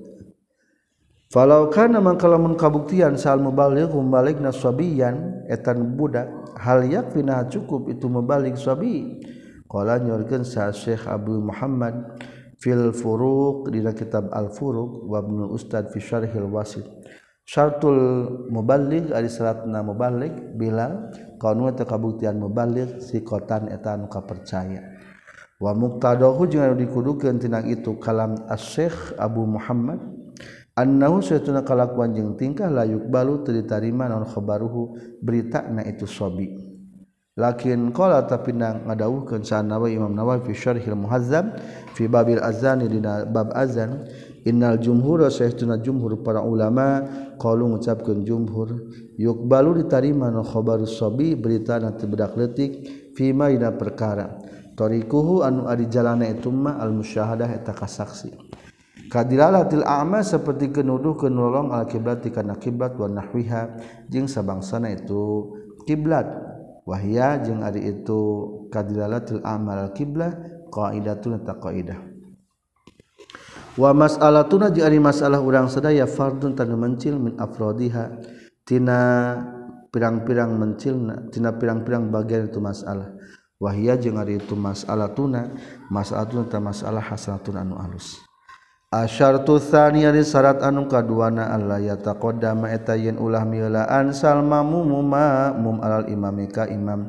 Falau 1.30 1.70
kana 1.70 2.02
mangka 2.02 2.26
kabuktian 2.58 3.14
sal 3.14 3.38
mubaligh 3.38 3.86
mubalik 3.94 4.42
naswabiyan 4.42 5.46
etan 5.46 5.94
budak 5.94 6.26
hal 6.58 6.82
yakfina 6.82 7.46
cukup 7.46 7.86
itu 7.86 8.10
mubalik 8.10 8.58
swabi. 8.58 9.22
Qala 9.70 10.02
nyorkeun 10.02 10.42
sa 10.42 10.74
Syekh 10.74 11.06
Abu 11.06 11.38
Muhammad 11.38 12.18
fil 12.58 12.90
furuq 12.90 13.70
dina 13.70 13.94
kitab 13.94 14.26
al 14.34 14.50
furuq 14.50 15.06
wa 15.06 15.22
ibnu 15.22 15.54
ustad 15.54 15.94
fi 15.94 16.02
syarhil 16.02 16.50
wasit 16.50 16.82
syartul 17.46 18.50
mubaligh 18.50 19.14
ari 19.14 19.30
syaratna 19.30 19.86
mubaligh 19.86 20.34
bila 20.58 21.14
kaunu 21.38 21.70
teu 21.78 21.86
kabuktian 21.86 22.42
mubaligh 22.42 22.98
sikotan 22.98 23.70
eta 23.70 23.94
anu 23.94 24.10
kapercaya. 24.10 24.98
Wa 25.62 25.78
muqtadahu 25.78 26.50
jeung 26.50 26.74
dikudukeun 26.74 27.38
tina 27.38 27.62
itu 27.62 27.94
kalam 28.02 28.34
asy 28.50 28.90
Abu 29.14 29.46
Muhammad 29.46 30.19
annahu 30.80 31.20
saytuna 31.20 31.60
kalakuan 31.60 32.16
jeung 32.16 32.40
tingkah 32.40 32.72
layuk 32.72 33.12
balu 33.12 33.44
teu 33.44 33.52
ditarima 33.52 34.08
naon 34.08 34.24
khabaruhu 34.24 34.96
berita 35.20 35.68
na 35.68 35.84
itu 35.84 36.08
sobi. 36.08 36.48
Lakin 37.36 37.92
qala 37.92 38.24
tapi 38.26 38.52
nang 38.52 38.84
ngadawuhkeun 38.84 39.44
sa 39.46 39.62
Nawawi 39.64 39.96
Imam 39.96 40.12
Nawawi 40.12 40.50
fi 40.50 40.52
syarhil 40.56 40.98
muhazzab 40.98 41.56
fi 41.96 42.04
babil 42.04 42.42
azan 42.42 42.84
dina 42.84 43.24
bab 43.24 43.54
azan 43.56 44.08
innal 44.44 44.76
jumhur 44.76 45.24
saytuna 45.30 45.80
jumhur 45.80 46.20
para 46.20 46.42
ulama 46.42 47.00
qalu 47.40 47.76
ngucapkeun 47.76 48.26
jumhur 48.26 48.92
yukbalu 49.16 49.84
ditarima 49.84 50.28
naon 50.28 50.44
khabaru 50.44 50.84
sobi 50.84 51.38
berita 51.38 51.80
na 51.80 51.92
teu 51.96 52.08
bedak 52.08 52.34
leutik 52.36 52.72
fi 53.14 53.32
ma 53.36 53.48
perkara. 53.72 54.40
Tarikuhu 54.80 55.44
anu 55.44 55.68
ari 55.68 55.92
jalana 55.92 56.24
itu 56.24 56.48
ma 56.48 56.80
al 56.80 56.92
musyahadah 56.92 57.52
eta 57.52 57.76
kasaksi. 57.76 58.32
Kadilalatil 59.10 59.82
a'ma 59.82 60.22
seperti 60.22 60.70
kenuduh 60.70 61.18
kenolong 61.18 61.74
al 61.74 61.90
kiblat 61.90 62.22
karena 62.30 62.54
kiblat 62.54 62.94
wa 62.94 63.10
nahwiha 63.10 63.74
jeung 64.06 64.30
sabangsana 64.30 64.94
itu 64.94 65.50
kiblat. 65.82 66.30
Wahya 66.86 67.42
jeung 67.42 67.66
ari 67.66 67.90
itu 67.90 68.20
kadilalatil 68.70 69.42
a'ma 69.42 69.82
al 69.82 69.90
kiblah 69.98 70.30
qaidatun 70.70 71.42
ta 71.42 71.58
qaidah. 71.58 71.98
Wa 73.74 73.90
mas'alatuna 73.90 74.70
jeung 74.70 74.86
ari 74.86 75.02
masalah 75.02 75.42
urang 75.42 75.66
sadaya 75.66 76.06
fardun 76.06 76.54
tanu 76.54 76.78
mencil 76.78 77.18
min 77.18 77.34
afrodiha 77.34 78.14
tina 78.62 79.34
pirang-pirang 79.90 80.54
mencil 80.54 80.94
tina 81.34 81.50
pirang-pirang 81.50 82.14
bagian 82.14 82.46
itu 82.46 82.62
masalah. 82.62 83.10
Wahya 83.58 83.98
jeung 83.98 84.22
ari 84.22 84.38
itu 84.38 84.54
masalah 84.54 85.10
tuna 85.10 85.50
masalah 85.90 86.30
tuna 86.30 86.46
masalah 86.62 87.02
hasanatun 87.02 87.58
anu 87.58 87.74
alus. 87.74 88.29
Asyartusani 88.90 90.02
ari 90.02 90.26
syarat 90.26 90.66
anu 90.66 90.90
kaduana 90.90 91.54
Allah 91.54 91.78
ya 91.78 91.94
taqaddama 91.94 92.74
eta 92.74 92.98
yen 92.98 93.22
ulah 93.22 93.46
mieulaan 93.46 94.10
salma 94.10 94.66
mumuma 94.66 95.54
mum 95.54 95.78
alal 95.78 96.10
imami 96.10 96.50
ka 96.50 96.66
imam 96.66 97.06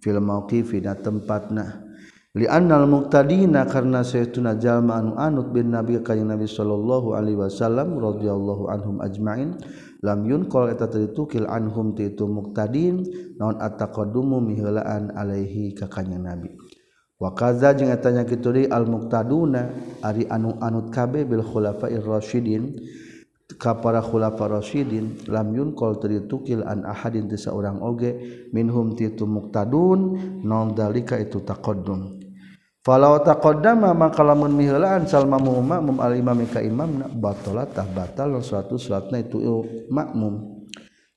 fil 0.00 0.24
mauqifi 0.24 0.80
na 0.80 0.96
tempatna. 0.96 1.84
Li 2.32 2.48
annal 2.48 2.88
muqtadina 2.88 3.68
karna 3.68 4.00
saytuna 4.08 4.56
jalma 4.56 5.04
anu 5.04 5.20
anut 5.20 5.52
bin 5.52 5.68
nabi 5.68 6.00
ka 6.00 6.16
nabi 6.16 6.48
sallallahu 6.48 7.12
alaihi 7.12 7.36
wasallam 7.36 8.00
radhiyallahu 8.00 8.72
anhum 8.72 8.96
ajmain 9.04 9.60
lam 10.00 10.24
yunqal 10.24 10.72
eta 10.72 10.88
taditukil 10.88 11.44
anhum 11.44 11.92
ti 11.92 12.08
itu 12.08 12.24
muqtadin 12.24 13.04
naon 13.36 13.60
at 13.60 13.76
taqaddumu 13.76 14.40
alaihi 15.12 15.76
ka 15.76 15.92
nabi. 16.08 16.56
wakaza 17.18 17.74
jeung 17.74 17.90
etanya 17.90 18.22
kituli 18.22 18.70
al 18.70 18.86
muqtaduna 18.86 19.74
ari 20.06 20.24
anu 20.30 20.54
anut 20.62 20.94
kabe 20.94 21.26
bil 21.26 21.42
khulafair 21.42 22.02
rasyidin 22.02 22.78
ka 23.58 23.74
para 23.82 23.98
khulafa 23.98 24.46
rasyidin 24.46 25.26
lam 25.26 25.50
yunqal 25.50 25.98
teu 25.98 26.22
tukil 26.30 26.62
an 26.62 26.86
ahadin 26.86 27.26
ti 27.26 27.34
saurang 27.34 27.82
oge 27.82 28.14
minhum 28.54 28.94
ti 28.94 29.10
tu 29.18 29.26
muqtadun 29.26 30.00
non 30.46 30.78
dalika 30.78 31.18
itu 31.18 31.42
taqaddum. 31.42 32.22
Falau 32.86 33.18
taqaddama 33.20 33.92
maka 33.92 34.22
lamun 34.22 34.54
miheulaan 34.54 35.10
sal 35.10 35.26
mamum 35.26 35.60
makmum 35.60 35.98
al 35.98 36.14
imam 36.14 36.38
ka 36.46 36.62
imamna 36.62 37.10
batalat 37.10 37.74
tah 37.74 37.84
batal 37.84 38.38
suatu 38.40 38.78
salatna 38.78 39.18
itu 39.18 39.42
makmum. 39.90 40.64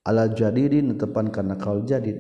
Ala 0.02 0.26
jadidin 0.34 0.98
tepan 0.98 1.30
kana 1.30 1.62
kaul 1.62 1.86
jadid. 1.86 2.18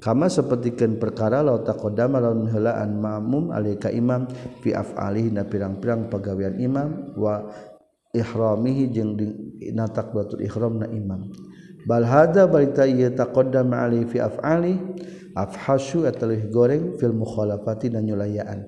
Kama 0.00 0.32
sapertikeun 0.32 0.96
perkara 0.96 1.44
law 1.44 1.60
taqaddama 1.60 2.18
lawan 2.24 2.48
helaan 2.48 2.96
ma'mum 2.96 3.52
alika 3.52 3.92
imam 3.92 4.24
fi 4.64 4.72
af'alihi 4.72 5.36
na 5.36 5.44
pirang-pirang 5.44 6.08
pagawean 6.08 6.56
imam 6.56 7.12
wa 7.20 7.44
ihramihi 8.16 8.90
jeung 8.90 9.14
dina 9.14 9.86
takbiratul 9.92 10.40
ihramna 10.40 10.88
imam. 10.88 11.28
Bal 11.84 12.04
hadza 12.04 12.48
balita 12.48 12.88
ieu 12.88 13.12
taqaddama 13.12 13.86
alaihi 13.86 14.08
fi 14.08 14.18
af'ali 14.24 14.74
afhashu 15.36 16.08
atalih 16.08 16.48
goreng 16.48 16.96
fil 16.96 17.14
mukhalafati 17.14 17.92
dan 17.92 18.08
nyulayaan. 18.08 18.66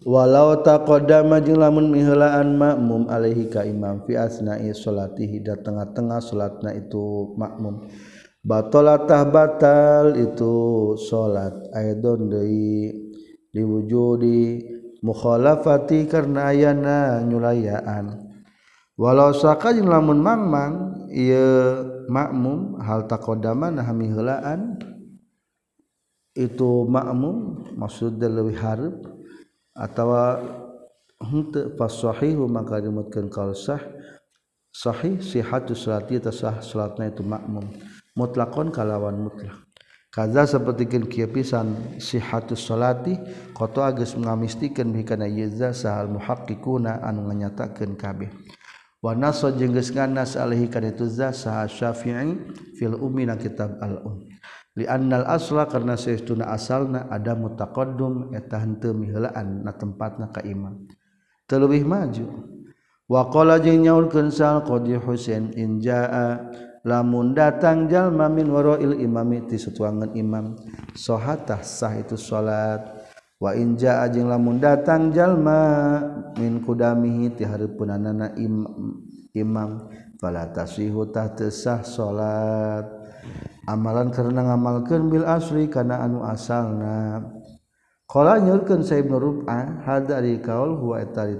Walau 0.00 0.64
taqaddama 0.64 1.44
jeung 1.44 1.60
lamun 1.60 1.92
miheulaan 1.92 2.56
makmum 2.56 3.08
alaihi 3.12 3.52
ka 3.52 3.68
imam 3.68 4.00
fi 4.08 4.16
asna'i 4.16 4.72
salatihi 4.72 5.44
da 5.44 5.60
tengah-tengah 5.60 6.24
salatna 6.24 6.72
itu 6.72 7.36
makmum 7.36 7.84
batalatah 8.44 9.24
batal 9.28 10.16
itu 10.16 10.54
salat 10.96 11.54
aidon 11.76 12.28
deui 12.32 12.92
diwujudi 13.52 14.64
mukhalafati 15.04 16.06
karena 16.06 16.52
ayana 16.52 17.24
nyulayaan. 17.24 18.30
Walau 19.00 19.32
saka 19.32 19.72
jeung 19.72 19.88
lamun 19.88 20.20
mangmang 20.20 21.08
ieu 21.08 21.88
makmum 22.10 22.76
hal 22.82 23.08
taqaddama 23.08 23.72
nah 23.72 23.88
miheulaan 23.96 24.76
itu 26.34 26.84
makmum 26.84 27.66
maksudnya 27.80 28.26
lebih 28.26 28.58
hareup 28.58 28.96
atawa 29.72 30.42
henteu 31.22 31.74
fasahihu 31.74 32.44
maka 32.50 32.82
dimutkeun 32.82 33.30
kal 33.30 33.54
sah 33.54 33.82
sahih 34.70 35.18
sihatu 35.18 35.74
salati 35.74 36.22
tasah 36.22 36.62
salatna 36.62 37.10
itu 37.10 37.22
makmum 37.26 37.66
mutlakon 38.20 38.68
kalawan 38.68 39.16
mutlak. 39.16 39.56
Kaza 40.10 40.42
sapertikeun 40.42 41.06
kieu 41.06 41.30
pisan 41.30 41.96
sihatus 42.02 42.66
salati 42.66 43.14
qata 43.54 43.94
geus 43.94 44.18
ngamistikeun 44.18 44.90
bikana 44.90 45.30
yeza 45.30 45.70
sahal 45.70 46.10
muhaqqiquna 46.10 46.98
anu 47.00 47.30
nganyatakeun 47.30 47.94
kabeh. 47.94 48.28
Wa 49.00 49.14
naso 49.14 49.54
jeung 49.54 49.70
geus 49.70 49.94
nganas 49.94 50.34
alaihi 50.34 50.66
kana 50.66 50.90
itu 50.90 51.06
za 51.06 51.30
saha 51.30 51.70
syafi'i 51.70 52.36
fil 52.74 52.98
ummi 52.98 53.24
na 53.24 53.38
kitab 53.38 53.78
al 53.78 54.02
um. 54.02 54.18
Li 54.74 54.82
annal 54.90 55.30
asla 55.30 55.70
karena 55.70 55.94
saestuna 55.94 56.50
asalna 56.50 57.06
ada 57.06 57.38
mutaqaddum 57.38 58.34
eta 58.34 58.58
henteu 58.58 58.90
miheulaan 58.90 59.62
na 59.62 59.70
tempatna 59.78 60.34
ka 60.34 60.42
imam 60.42 60.90
terlebih 61.46 61.86
maju. 61.86 62.26
Wa 63.06 63.30
qala 63.30 63.62
jeung 63.62 63.86
nyaurkeun 63.86 64.34
sal 64.34 64.66
qadi 64.66 64.98
husain 64.98 65.54
in 65.54 65.78
jaa 65.78 66.50
lamun 66.80 67.36
datang 67.36 67.88
jalma 67.90 68.32
min 68.32 68.48
warail 68.48 68.96
imami 68.96 69.44
ti 69.44 69.60
satuangan 69.60 70.16
imam. 70.16 70.56
Sahatah 70.96 71.60
sah 71.60 71.96
itu 71.96 72.16
salat 72.16 72.80
wa 73.40 73.56
in 73.56 73.76
jaa 73.76 74.08
jeung 74.12 74.28
lamun 74.28 74.60
datang 74.60 75.12
jalma 75.12 76.00
min 76.36 76.60
kudamihi 76.64 77.36
ti 77.36 77.44
hareupeunana 77.44 78.36
im, 78.40 78.64
imam. 79.36 79.88
Fala 80.20 80.48
tasihu 80.52 81.08
tah 81.08 81.32
sah 81.48 81.80
salat 81.80 82.84
amalan 83.68 84.10
karena 84.10 84.52
ngamalkeun 84.52 85.08
bil 85.08 85.24
asri 85.24 85.68
kana 85.68 86.04
anu 86.04 86.24
asalna. 86.24 87.24
Kala 88.10 88.42
nyurkeun 88.42 88.82
sa 88.82 88.98
Ibnu 88.98 89.16
Rub'ah 89.22 89.86
hada 89.86 90.18
kaul 90.42 90.82
huwa 90.82 90.98
eta 90.98 91.30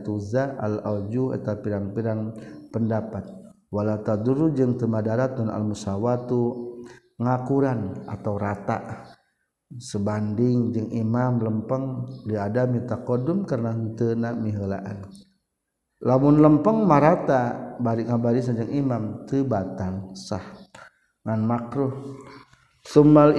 al 0.55 0.79
auju 0.87 1.35
eta 1.35 1.59
pirang-pirang 1.59 2.31
pendapat. 2.71 3.40
wala 3.71 4.03
tadurru 4.03 4.51
jeung 4.53 4.75
teu 4.77 4.91
madaratun 4.91 5.49
al 5.49 5.65
musawatu 5.65 6.69
ngakuran 7.17 8.05
atau 8.11 8.35
rata. 8.37 9.07
Sebanding 9.71 10.75
jeung 10.75 10.91
imam 10.91 11.39
lempeng 11.39 12.03
diadami 12.27 12.83
taqaddum 12.91 13.47
karena 13.47 13.71
henteu 13.71 14.19
miheulaan. 14.19 15.07
Lamun 16.03 16.43
lempeng 16.43 16.83
marata 16.83 17.77
bari 17.79 18.03
ngabaris 18.03 18.51
jeung 18.51 18.67
imam 18.67 19.31
teu 19.31 19.47
batal 19.47 20.11
sah. 20.19 20.43
Ngan 21.23 21.41
makruh. 21.47 21.95
Sumal 22.81 23.37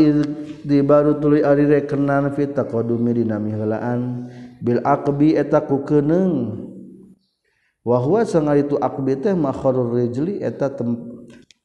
di 0.64 0.80
baru 0.86 1.20
tuli 1.20 1.44
ari 1.44 1.68
rekenan 1.68 2.32
fi 2.32 2.48
taqaddumi 2.48 3.12
dina 3.12 3.36
miheulaan 3.36 4.32
bil 4.62 4.80
aqbi 4.86 5.36
eta 5.36 5.66
ku 5.66 5.84
keuneung 5.84 6.62
wahwa 7.82 8.22
sanga 8.26 8.58
itu 8.58 8.78
akbi 8.78 9.18
teh 9.18 9.34
makharul 9.34 9.94
rijli 9.98 10.42
eta 10.42 10.70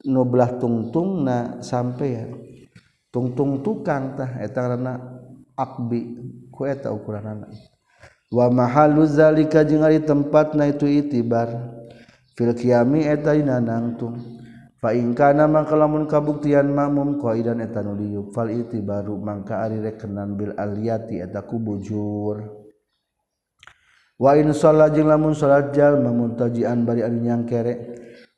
nu 0.06 0.22
belah 0.24 0.56
tungtung 0.56 1.26
na 1.26 1.60
sampean 1.60 2.40
tungtung 3.10 3.64
tukang 3.64 4.16
tah 4.16 4.38
eta 4.40 4.60
ngaranna 4.60 4.94
akbi 5.56 6.00
ku 6.52 6.68
eta 6.68 6.92
ukuranana. 6.92 7.48
Wa 8.26 8.50
mahalu 8.50 9.06
zalika 9.06 9.64
jeung 9.64 9.86
ari 9.86 10.02
tempatna 10.02 10.68
itu 10.68 10.84
itibar. 10.84 11.48
Fil 12.36 12.52
qiyami 12.52 13.08
eta 13.08 13.32
dina 13.32 13.56
nangtung 13.56 14.20
fa 14.76 14.92
in 14.92 15.16
kana 15.16 15.48
mangka 15.48 15.72
lamun 15.72 16.04
kabuktian 16.04 16.68
makmum 16.68 17.16
qaidan 17.16 17.64
eta 17.64 17.80
nu 17.80 17.96
liup 17.96 18.36
fal 18.36 18.52
itibaru 18.52 19.16
mangka 19.16 19.64
ari 19.64 19.80
rekenan 19.80 20.36
bil 20.36 20.52
aliyati 20.52 21.24
eta 21.24 21.40
ku 21.48 21.56
bujur. 21.56 22.65
lamun 24.18 25.36
salatjal 25.36 26.00
bari 26.00 26.64
bariyang 26.64 27.16
nyangkere. 27.20 27.74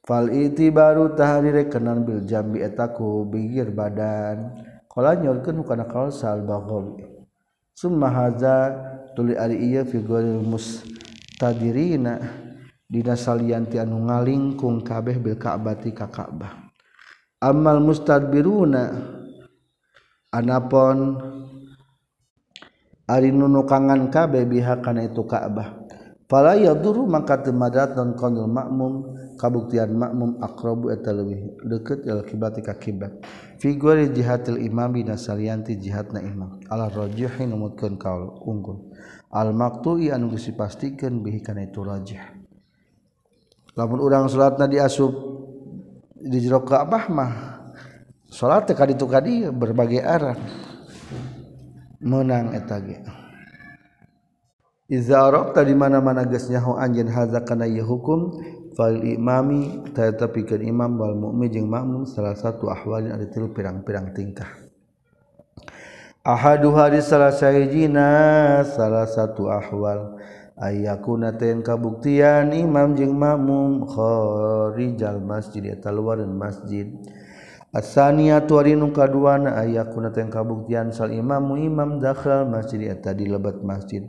Fal 0.02 0.32
baru 0.72 1.12
taharire 1.12 1.68
kenan 1.68 2.08
bil 2.08 2.24
jambi 2.24 2.64
etaku 2.64 3.28
bigir 3.28 3.70
badan. 3.76 4.56
Qala 4.88 5.14
nyorkeun 5.14 5.62
kana 5.62 5.84
kaul 5.84 6.10
sal 6.10 6.42
baghawi 6.42 7.18
summa 7.78 8.10
hadza 8.10 8.74
tuli 9.14 9.38
ari 9.38 9.62
ieu 9.62 9.86
fi 9.86 10.02
ghairil 10.02 10.42
mustadirina 10.42 12.18
dina 12.90 13.14
salianti 13.14 13.78
anu 13.78 14.10
ngalingkung 14.10 14.82
kabeh 14.82 15.22
bil 15.22 15.38
ka'bati 15.38 15.94
ka 15.94 16.10
ka'bah. 16.10 16.66
Amal 17.38 17.78
mustadbiruna 17.78 18.98
anapon 20.34 21.22
ari 23.08 23.32
nunukangan 23.32 24.12
kabeh 24.12 24.44
biha 24.44 24.84
kana 24.84 25.08
itu 25.08 25.24
Ka'bah 25.24 25.88
fala 26.28 26.54
yaduru 26.54 27.08
maka 27.08 27.40
temadat 27.40 27.96
non 27.96 28.12
qanul 28.12 28.46
makmum 28.46 28.92
kabuktian 29.40 29.96
makmum 29.96 30.36
aqrabu 30.44 30.92
eta 30.92 31.16
leuwih 31.16 31.56
deukeut 31.64 32.04
il 32.04 32.20
qiblat 32.28 32.60
ka 32.60 32.76
kiblat 32.76 33.16
fi 33.58 33.74
gori 33.74 34.10
jihatil 34.14 34.62
imam 34.62 34.94
bina 34.94 35.18
salianti 35.18 35.76
jihadna 35.76 36.22
imam. 36.22 36.62
Ala 36.70 36.88
rajihi 36.88 37.44
numutkeun 37.44 37.98
kaul 37.98 38.38
unggul. 38.46 38.94
Al 39.34 39.52
maqtu'i 39.52 40.14
anu 40.14 40.32
geus 40.32 40.48
dipastikeun 40.48 41.20
bihi 41.20 41.42
kana 41.42 41.66
itu 41.66 41.82
rajih. 41.82 42.22
Lamun 43.76 43.98
urang 44.02 44.26
salatna 44.30 44.66
diasup 44.66 45.12
di 46.18 46.38
jero 46.42 46.66
Ka'bah 46.66 47.04
mah 47.10 47.32
salat 48.26 48.66
teh 48.66 48.74
ka 48.74 48.86
ditu 48.86 49.06
ka 49.06 49.22
berbagai 49.54 50.02
arah. 50.02 50.38
menang 52.02 52.54
etage 52.54 53.02
Izarob 54.88 55.52
tadi 55.52 55.76
mana-mana 55.76 56.24
gesnyahu 56.24 56.80
anjin 56.80 57.12
haza 57.12 57.44
kana 57.44 57.68
ieu 57.68 57.84
hukum 57.84 58.40
fal 58.72 58.96
imami 58.96 59.84
tetapi 59.92 60.48
imam 60.64 60.96
wal 60.96 61.12
mukmin 61.12 61.52
jeung 61.52 61.68
makmum 61.68 62.08
salah 62.08 62.32
satu 62.32 62.72
ahwalin 62.72 63.12
ada 63.12 63.28
tilu 63.28 63.52
pirang-pirang 63.52 64.16
tingkah. 64.16 64.48
Ahadu 66.24 66.72
hari 66.72 67.04
salah 67.04 67.36
sahijina 67.36 68.64
salah 68.64 69.04
satu 69.04 69.52
ahwal 69.52 70.16
ayakuna 70.56 71.36
ten 71.36 71.60
kabuktian 71.60 72.56
imam 72.56 72.96
jeung 72.96 73.12
makmum 73.12 73.84
kharijal 73.84 75.20
masjid 75.20 75.76
eta 75.76 75.92
luar 75.92 76.24
masjid. 76.24 76.96
asania 77.72 78.40
tuarinu 78.40 78.90
kaduana 78.96 79.60
aya 79.60 79.84
kuna 79.84 80.08
teng 80.08 80.32
kabuktian 80.32 80.88
sal 80.88 81.12
imamu 81.12 81.60
imam 81.60 82.00
dakhal 82.00 82.48
masjid 82.48 82.88
eta 82.88 83.12
di 83.12 83.28
lebat 83.28 83.60
masjid. 83.60 84.04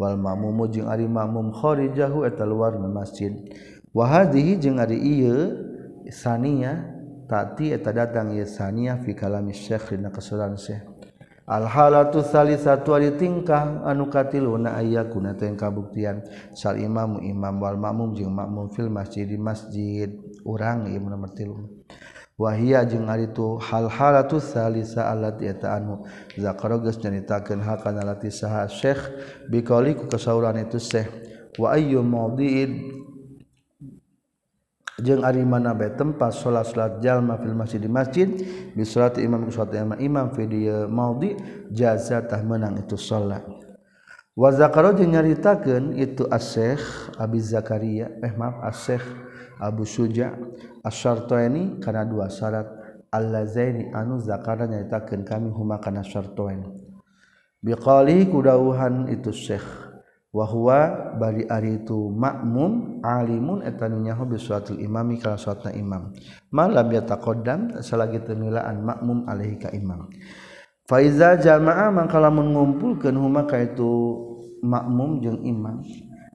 Wal 0.00 0.16
makmumu 0.16 0.70
jeung 0.72 0.88
ari 0.88 1.04
makmum 1.04 1.52
kharijahu 1.52 2.24
eta 2.24 2.46
luar 2.48 2.78
masjid. 2.80 3.34
Wa 3.92 4.08
hadhihi 4.08 4.56
jeung 4.56 4.80
ari 4.80 4.96
ieu 4.98 5.52
sania 6.08 6.88
tati 7.28 7.76
eta 7.76 7.92
datang 7.92 8.32
ieu 8.32 8.48
sania 8.48 8.96
fi 9.02 9.12
kalami 9.12 9.52
syekh 9.52 9.92
dina 9.94 10.08
kasuran 10.08 10.56
syekh. 10.56 10.86
Alhalatu 11.42 12.22
salisatu 12.22 12.94
ari 12.96 13.18
tingkah 13.18 13.82
anu 13.84 14.08
katiluna 14.08 14.78
aya 14.78 15.04
kuna 15.10 15.34
teng 15.34 15.58
kabuktian 15.58 16.22
sal 16.56 16.78
imamu 16.78 17.18
imam 17.20 17.58
wal 17.60 17.76
makmum 17.76 18.14
jeung 18.14 18.32
makmum 18.32 18.70
fil 18.72 18.88
masjid 18.88 19.26
di 19.28 19.36
masjid. 19.36 20.08
Urang 20.46 20.88
ieu 20.88 21.02
nomor 21.02 21.30
3 21.36 22.11
wahia 22.42 22.82
jeung 22.82 23.06
tu 23.30 23.62
hal-halatu 23.62 24.42
salisa 24.42 25.06
allati 25.06 25.46
eta 25.46 25.78
anu. 25.78 26.02
Zakarogeus 26.34 26.98
nyaritakeun 26.98 27.62
hal 27.62 27.78
kana 27.78 28.02
lati 28.02 28.34
saha 28.34 28.66
syekh 28.66 28.98
biqali 29.46 29.94
ku 29.94 30.10
kasauran 30.10 30.58
itu 30.58 30.82
syekh 30.82 31.06
wa 31.54 31.70
ayyu 31.78 32.02
mawdi'in. 32.02 32.98
Jeung 35.02 35.24
ari 35.26 35.42
mana 35.42 35.74
bae 35.74 35.90
tempat 35.98 36.30
salat 36.30 36.68
salat 36.68 37.02
jalma 37.02 37.34
fil 37.40 37.56
masjid 37.56 37.80
di 37.82 37.90
masjid 37.90 38.28
bi 38.76 38.86
salat 38.86 39.18
imam 39.18 39.48
ku 39.48 39.50
salat 39.50 39.98
imam 39.98 40.30
fi 40.30 40.46
dia 40.46 40.86
maudi 40.86 41.34
jazatah 41.74 42.38
menang 42.46 42.78
itu 42.78 42.94
salat 42.94 43.42
wazakaro 44.36 44.96
jeung 44.96 45.12
nyaritakeun 45.12 45.96
itu 46.00 46.24
as-syekh 46.28 47.12
Abi 47.20 47.38
Zakaria 47.40 48.08
eh 48.24 48.32
maaf 48.32 48.64
as-syekh 48.64 49.04
Abu 49.62 49.86
Suja 49.86 50.34
As-Syartaini 50.82 51.78
kana 51.78 52.02
dua 52.02 52.26
syarat. 52.26 52.66
Allazaini 53.12 53.92
anu 53.92 54.24
zakara 54.24 54.64
nyaritakeun 54.64 55.22
kami 55.28 55.52
huma 55.52 55.76
kana 55.76 56.00
syartaini 56.00 56.64
biqali 57.60 58.24
kudauhan 58.24 59.12
itu 59.12 59.30
Syekh 59.36 59.62
wa 60.32 60.48
huwa 60.48 61.12
bari 61.20 61.44
ari 61.44 61.84
itu 61.84 62.08
makmum 62.08 63.04
alimun 63.04 63.60
eta 63.68 63.84
nyaho 63.84 64.24
bi 64.24 64.40
imami 64.80 65.20
kana 65.20 65.36
suatu 65.36 65.68
imam. 65.68 66.16
Malam 66.48 66.88
yataqaddam 66.88 67.84
salagi 67.84 68.16
selagi 68.16 68.18
temilaan 68.32 68.80
makmum 68.80 69.28
alaihi 69.28 69.60
ka 69.60 69.68
imam. 69.76 70.08
Faiza 70.82 71.38
jamaah 71.38 71.94
mangka 71.94 72.18
lamun 72.18 72.50
ngumpulkeun 72.52 73.14
huma 73.14 73.46
kaitu 73.46 73.86
makmum 74.66 75.22
jeung 75.22 75.40
imam. 75.46 75.78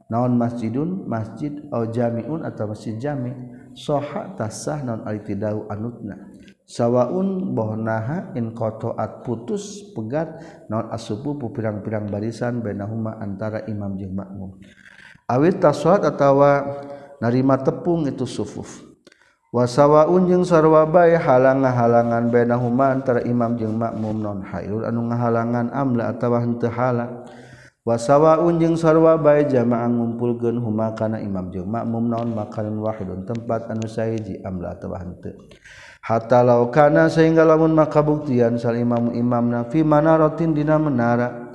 Naon 0.07 0.39
masjidun 0.39 1.03
masjid 1.03 1.51
au 1.67 1.83
jamiun 1.91 2.47
atau 2.47 2.71
masjid 2.71 2.95
jami 2.95 3.35
soha 3.75 4.31
tasah 4.39 4.79
naon 4.87 5.03
alitidau 5.03 5.67
anutna. 5.67 6.31
Sawaun 6.63 7.51
bohnaha 7.51 8.31
in 8.39 8.55
kotoat 8.55 9.27
putus 9.27 9.91
pegat 9.91 10.31
naon 10.71 10.87
asupu 10.95 11.35
pu 11.35 11.51
pirang-pirang 11.51 12.07
barisan 12.07 12.63
benahuma 12.63 13.19
antara 13.19 13.67
imam 13.67 13.99
jeung 13.99 14.15
makmum. 14.15 14.55
Awit 15.27 15.59
tasawat 15.59 16.07
atawa 16.07 16.79
narima 17.19 17.59
tepung 17.59 18.07
itu 18.07 18.23
sufuf. 18.23 18.86
wasawaun 19.55 20.27
jeung 20.27 20.43
halangan 20.43 21.63
halangan 21.71 22.23
bena 22.27 22.59
benahuman 22.59 22.99
antara 22.99 23.21
imam 23.23 23.55
jeung 23.55 23.79
makmum 23.79 24.17
non 24.19 24.39
hayrul 24.43 24.83
anu 24.83 25.07
ngahalangan 25.07 25.71
amla 25.71 26.11
atawa 26.11 26.43
henteu 26.43 26.67
halang 26.67 27.23
wasawaun 27.87 28.59
sarwa 28.75 29.15
sarwabai 29.15 29.47
jamaah 29.47 29.87
ngumpulkeun 29.87 30.59
huma 30.59 30.91
kana 30.99 31.23
imam 31.23 31.47
jeung 31.49 31.71
makmum 31.71 32.11
naon 32.11 32.35
makanan 32.35 32.75
wahidun 32.83 33.23
tempat 33.23 33.71
anu 33.71 33.87
sahiji 33.87 34.43
amla 34.43 34.75
atawa 34.75 34.99
henteu. 34.99 35.35
Hatta 36.07 36.39
law 36.39 36.63
kana 36.71 37.11
sehingga 37.11 37.43
lamun 37.43 37.75
makabuktian 37.75 38.55
sal 38.55 38.79
imam 38.79 39.11
imamna 39.11 39.67
fi 39.67 39.83
manaratin 39.83 40.55
dina 40.55 40.79
menara. 40.79 41.47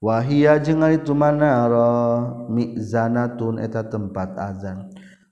Wahia 0.00 0.56
jeung 0.56 0.80
ari 0.80 1.04
tu 1.04 1.12
manara 1.12 2.24
mizanatun 2.48 3.60
eta 3.60 3.84
tempat 3.84 4.32
azan. 4.40 4.88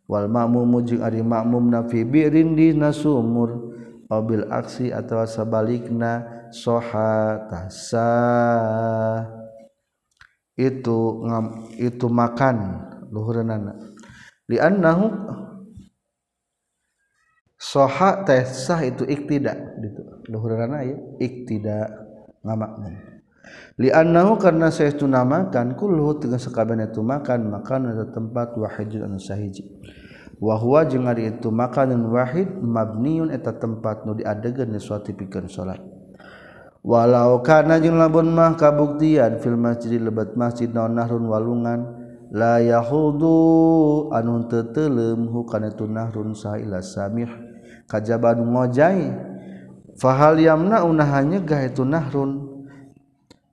Wal 0.08 0.26
makmum 0.26 0.80
jeung 0.82 1.04
ari 1.04 1.20
makmumna 1.20 1.84
fi 1.84 2.02
bi'rin 2.02 2.56
dina 2.56 2.90
sumur 2.90 3.76
bil 4.08 4.48
aksi 4.48 4.88
atau 4.88 5.22
sabalikna 5.28 6.48
soha 6.48 7.44
tasa. 7.52 8.10
Itu 10.58 11.22
itu 11.78 12.06
makan 12.10 12.56
luhuranana. 13.14 13.78
Li'annahu 14.48 15.06
soha 17.54 18.24
teh 18.24 18.42
sah 18.48 18.80
itu 18.82 19.04
iktida 19.04 19.54
gitu. 19.78 20.24
Luhuranana 20.32 20.82
ya 20.82 20.96
iktida 21.22 21.86
ngamakmum 22.42 23.18
li'annahu 23.78 24.36
karena 24.38 24.68
saya 24.68 24.92
itu 24.92 25.06
namakan 25.06 25.78
kulluhu 25.78 26.20
dengan 26.20 26.40
sakabehna 26.42 26.90
itu 26.90 27.00
makan 27.00 27.48
makan 27.52 27.94
ada 27.94 28.04
tempat 28.10 28.54
wahid 28.58 28.90
anu 28.98 29.18
sahiji 29.22 29.64
wahwa 30.38 30.86
jeung 30.86 31.10
ari 31.10 31.34
itu 31.34 31.50
makanan 31.50 32.06
wahid 32.14 32.46
mabniun 32.62 33.34
eta 33.34 33.54
tempat 33.58 34.06
nu 34.06 34.14
diadegeun 34.14 34.74
suatu 34.78 35.10
pikeun 35.10 35.50
salat. 35.50 35.82
Walau 36.86 37.42
kana 37.42 37.82
jeng 37.82 37.98
labun 37.98 38.30
mah 38.30 38.54
kabuktian 38.54 39.42
fil 39.42 39.58
masjid 39.58 39.98
lebat 39.98 40.38
masjid 40.38 40.70
naon 40.70 40.94
nahrun 40.94 41.26
walungan 41.26 41.80
la 42.30 42.62
yahudu 42.62 44.08
anu 44.14 44.46
teu 44.46 44.62
teuleum 44.70 45.26
hukana 45.26 45.74
tu 45.74 45.90
nahrun 45.90 46.38
saila 46.38 46.78
samih. 46.78 47.28
Kajaban 47.90 48.46
ngojai 48.46 49.10
fahal 49.98 50.38
yamna 50.38 50.86
unah 50.86 51.18
nyegah 51.26 51.66
itu 51.66 51.82
nahrun? 51.82 52.46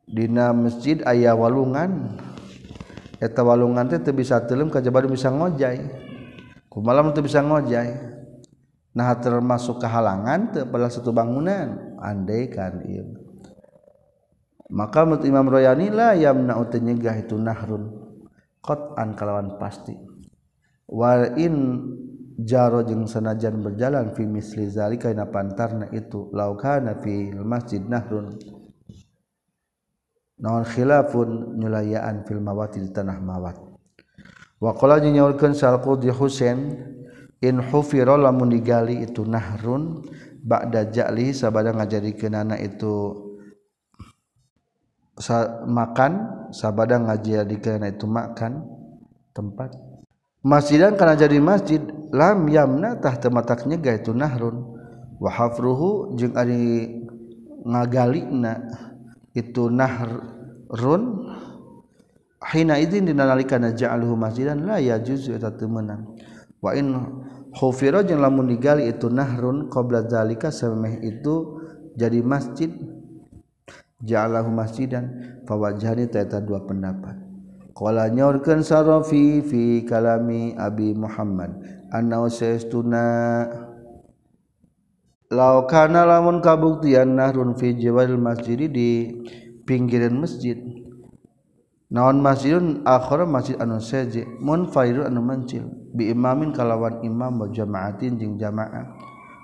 Dina 0.06 0.54
masjid 0.54 1.02
ayah 1.10 1.34
walungan. 1.34 2.22
Eta 3.18 3.42
walungan 3.42 3.90
teh 3.90 3.98
teu 4.06 4.14
bisa 4.14 4.38
teuleum 4.46 4.70
kajaban 4.70 5.10
bisa 5.10 5.34
ngojai 5.34 6.05
kumalam 6.76 7.16
teu 7.16 7.24
bisa 7.24 7.40
ngojai. 7.40 7.96
Nah 8.92 9.16
termasuk 9.24 9.80
kehalangan 9.80 10.52
teu 10.52 10.68
pada 10.68 10.92
satu 10.92 11.16
bangunan. 11.16 11.96
Andaikan 12.04 12.84
ieu. 12.84 13.16
Maka 14.68 15.08
menurut 15.08 15.24
Imam 15.24 15.48
Royani 15.48 15.88
la 15.88 16.12
yamna 16.20 16.60
nyegah 16.60 17.16
itu 17.24 17.40
nahrun. 17.40 17.96
Qat'an 18.60 19.16
kalawan 19.16 19.56
pasti. 19.56 19.96
Wa 20.92 21.32
in 21.40 21.56
jaro 22.44 22.84
jeung 22.84 23.08
sanajan 23.08 23.64
berjalan 23.64 24.12
fi 24.12 24.28
misli 24.28 24.68
zalika 24.68 25.08
ina 25.08 25.32
pantarna 25.32 25.88
itu 25.96 26.28
laukana 26.36 27.00
fi 27.00 27.32
masjid 27.40 27.80
nahrun. 27.80 28.36
Naon 30.36 30.68
khilafun 30.68 31.56
nyulayaan 31.56 32.28
fil 32.28 32.44
mawati 32.44 32.84
di 32.84 32.92
tanah 32.92 33.24
mawat 33.24 33.65
wa 34.62 34.72
qala 34.76 35.04
nyaurkeun 35.04 35.54
sal 35.54 35.80
qudhi 35.84 36.12
Husain 36.12 36.80
in 37.44 37.60
hufira 37.60 38.16
lamun 38.16 38.50
digali 38.50 39.04
itu 39.04 39.28
nahrun 39.28 40.02
ba'da 40.46 40.88
ja'li 40.90 41.36
sabada 41.36 41.74
ngajadikeun 41.74 42.34
anak 42.38 42.64
itu 42.64 42.94
sa, 45.18 45.66
makan 45.66 46.46
sabada 46.54 47.02
ngajadikeun 47.02 47.84
itu 47.90 48.06
makan 48.06 48.64
tempat. 49.36 49.74
Masjidan 50.46 50.94
kana 50.94 51.18
jadi 51.18 51.42
masjid 51.42 51.82
lam 52.14 52.46
yamna 52.46 53.02
tah 53.02 53.18
tematak 53.18 53.66
nyegah 53.66 53.98
itu 53.98 54.14
nahrun. 54.14 54.78
Wa 55.18 55.34
hafruhu 55.34 56.14
jeung 56.20 56.38
ari 56.38 57.02
ngagalina 57.66 58.62
itu 59.34 59.74
nahrun 59.74 61.26
hina 62.44 62.76
idzin 62.82 63.08
dina 63.08 63.30
nalika 63.30 63.56
ja'aluhu 63.60 64.20
masjidan 64.20 64.68
la 64.68 64.82
yajuzu 64.82 65.38
eta 65.40 65.56
teu 65.56 65.72
meunang 65.72 66.18
wa 66.60 66.76
in 66.76 66.92
khufira 67.56 68.04
jeung 68.04 68.20
lamun 68.20 68.52
digali 68.52 68.92
itu 68.92 69.08
nahrun 69.08 69.72
qabla 69.72 70.10
zalika 70.12 70.52
sameh 70.52 71.00
itu 71.00 71.64
jadi 71.96 72.20
masjid 72.20 72.72
ja'alahu 74.04 74.52
masjidan 74.52 75.40
fawajhani 75.48 76.12
ta 76.12 76.28
dua 76.44 76.68
pendapat. 76.68 77.16
Qala 77.76 78.08
nyaurkeun 78.08 78.64
sarafi 78.64 79.44
fi 79.44 79.84
kalami 79.84 80.56
abi 80.56 80.96
muhammad 80.96 81.60
anna 81.92 82.24
saestuna 82.32 83.04
law 85.28 85.68
kana 85.68 86.08
lamun 86.08 86.40
kabuktian 86.40 87.20
nahrun 87.20 87.52
fi 87.60 87.76
jawal 87.76 88.16
masjid 88.16 88.72
di 88.72 89.20
pinggiran 89.68 90.24
masjid 90.24 90.56
naon 91.94 92.22
masjidun 92.22 92.82
akhir 92.86 93.26
masjid 93.30 93.56
anu 93.62 93.78
seje 93.82 94.26
munfairun 94.42 95.10
anu 95.10 95.22
mencil 95.22 95.70
bi 95.94 96.10
imamin 96.10 96.54
kalawan 96.54 97.02
imam 97.06 97.42
wa 97.42 97.48
jamaatin 97.50 98.18
jeung 98.18 98.36
jamaah. 98.42 98.96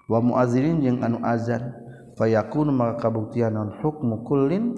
Wa 0.09 0.19
muazzinin 0.19 0.81
jeung 0.81 0.99
anu 1.05 1.21
azan. 1.23 1.71
Fayakun 2.19 2.75
maka 2.75 3.07
kabuktian 3.07 3.55
naon 3.55 3.71
hukmu 3.79 4.27
kullin. 4.27 4.75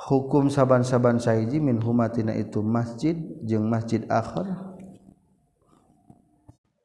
Hukum 0.00 0.48
saban-saban 0.48 1.20
sahiji 1.20 1.60
min 1.60 1.76
humatina 1.76 2.32
itu 2.32 2.64
masjid 2.64 3.12
jeung 3.44 3.68
masjid 3.68 4.00
akhir 4.08 4.48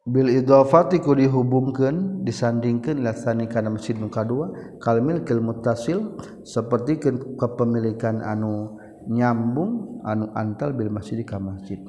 bil 0.05 0.29
idhafati 0.29 1.01
ku 1.01 1.17
dihubungkeun 1.17 2.27
disandingkeun 2.27 3.01
ila 3.01 3.15
sani 3.15 3.47
kana 3.49 3.73
masjid 3.73 3.97
nu 3.97 4.11
kadua 4.11 4.53
kal 4.77 5.01
milkil 5.01 5.41
muttasil 5.41 6.19
sapertikeun 6.45 7.39
kepemilikan 7.39 8.21
anu 8.21 8.77
nyambung 9.07 10.01
anu 10.05 10.29
antal 10.33 10.73
bil 10.73 10.89
masjid 10.89 11.21
ka 11.25 11.39
masjid. 11.39 11.79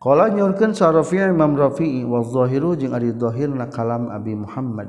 Qala 0.00 0.32
nyaurkeun 0.32 0.72
sarafi 0.72 1.20
imam 1.20 1.56
rafi'i 1.56 2.08
wa 2.08 2.24
zahiru 2.24 2.72
jeung 2.72 2.96
ari 2.96 3.12
zahir 3.12 3.52
na 3.52 3.68
kalam 3.68 4.08
abi 4.08 4.32
muhammad. 4.32 4.88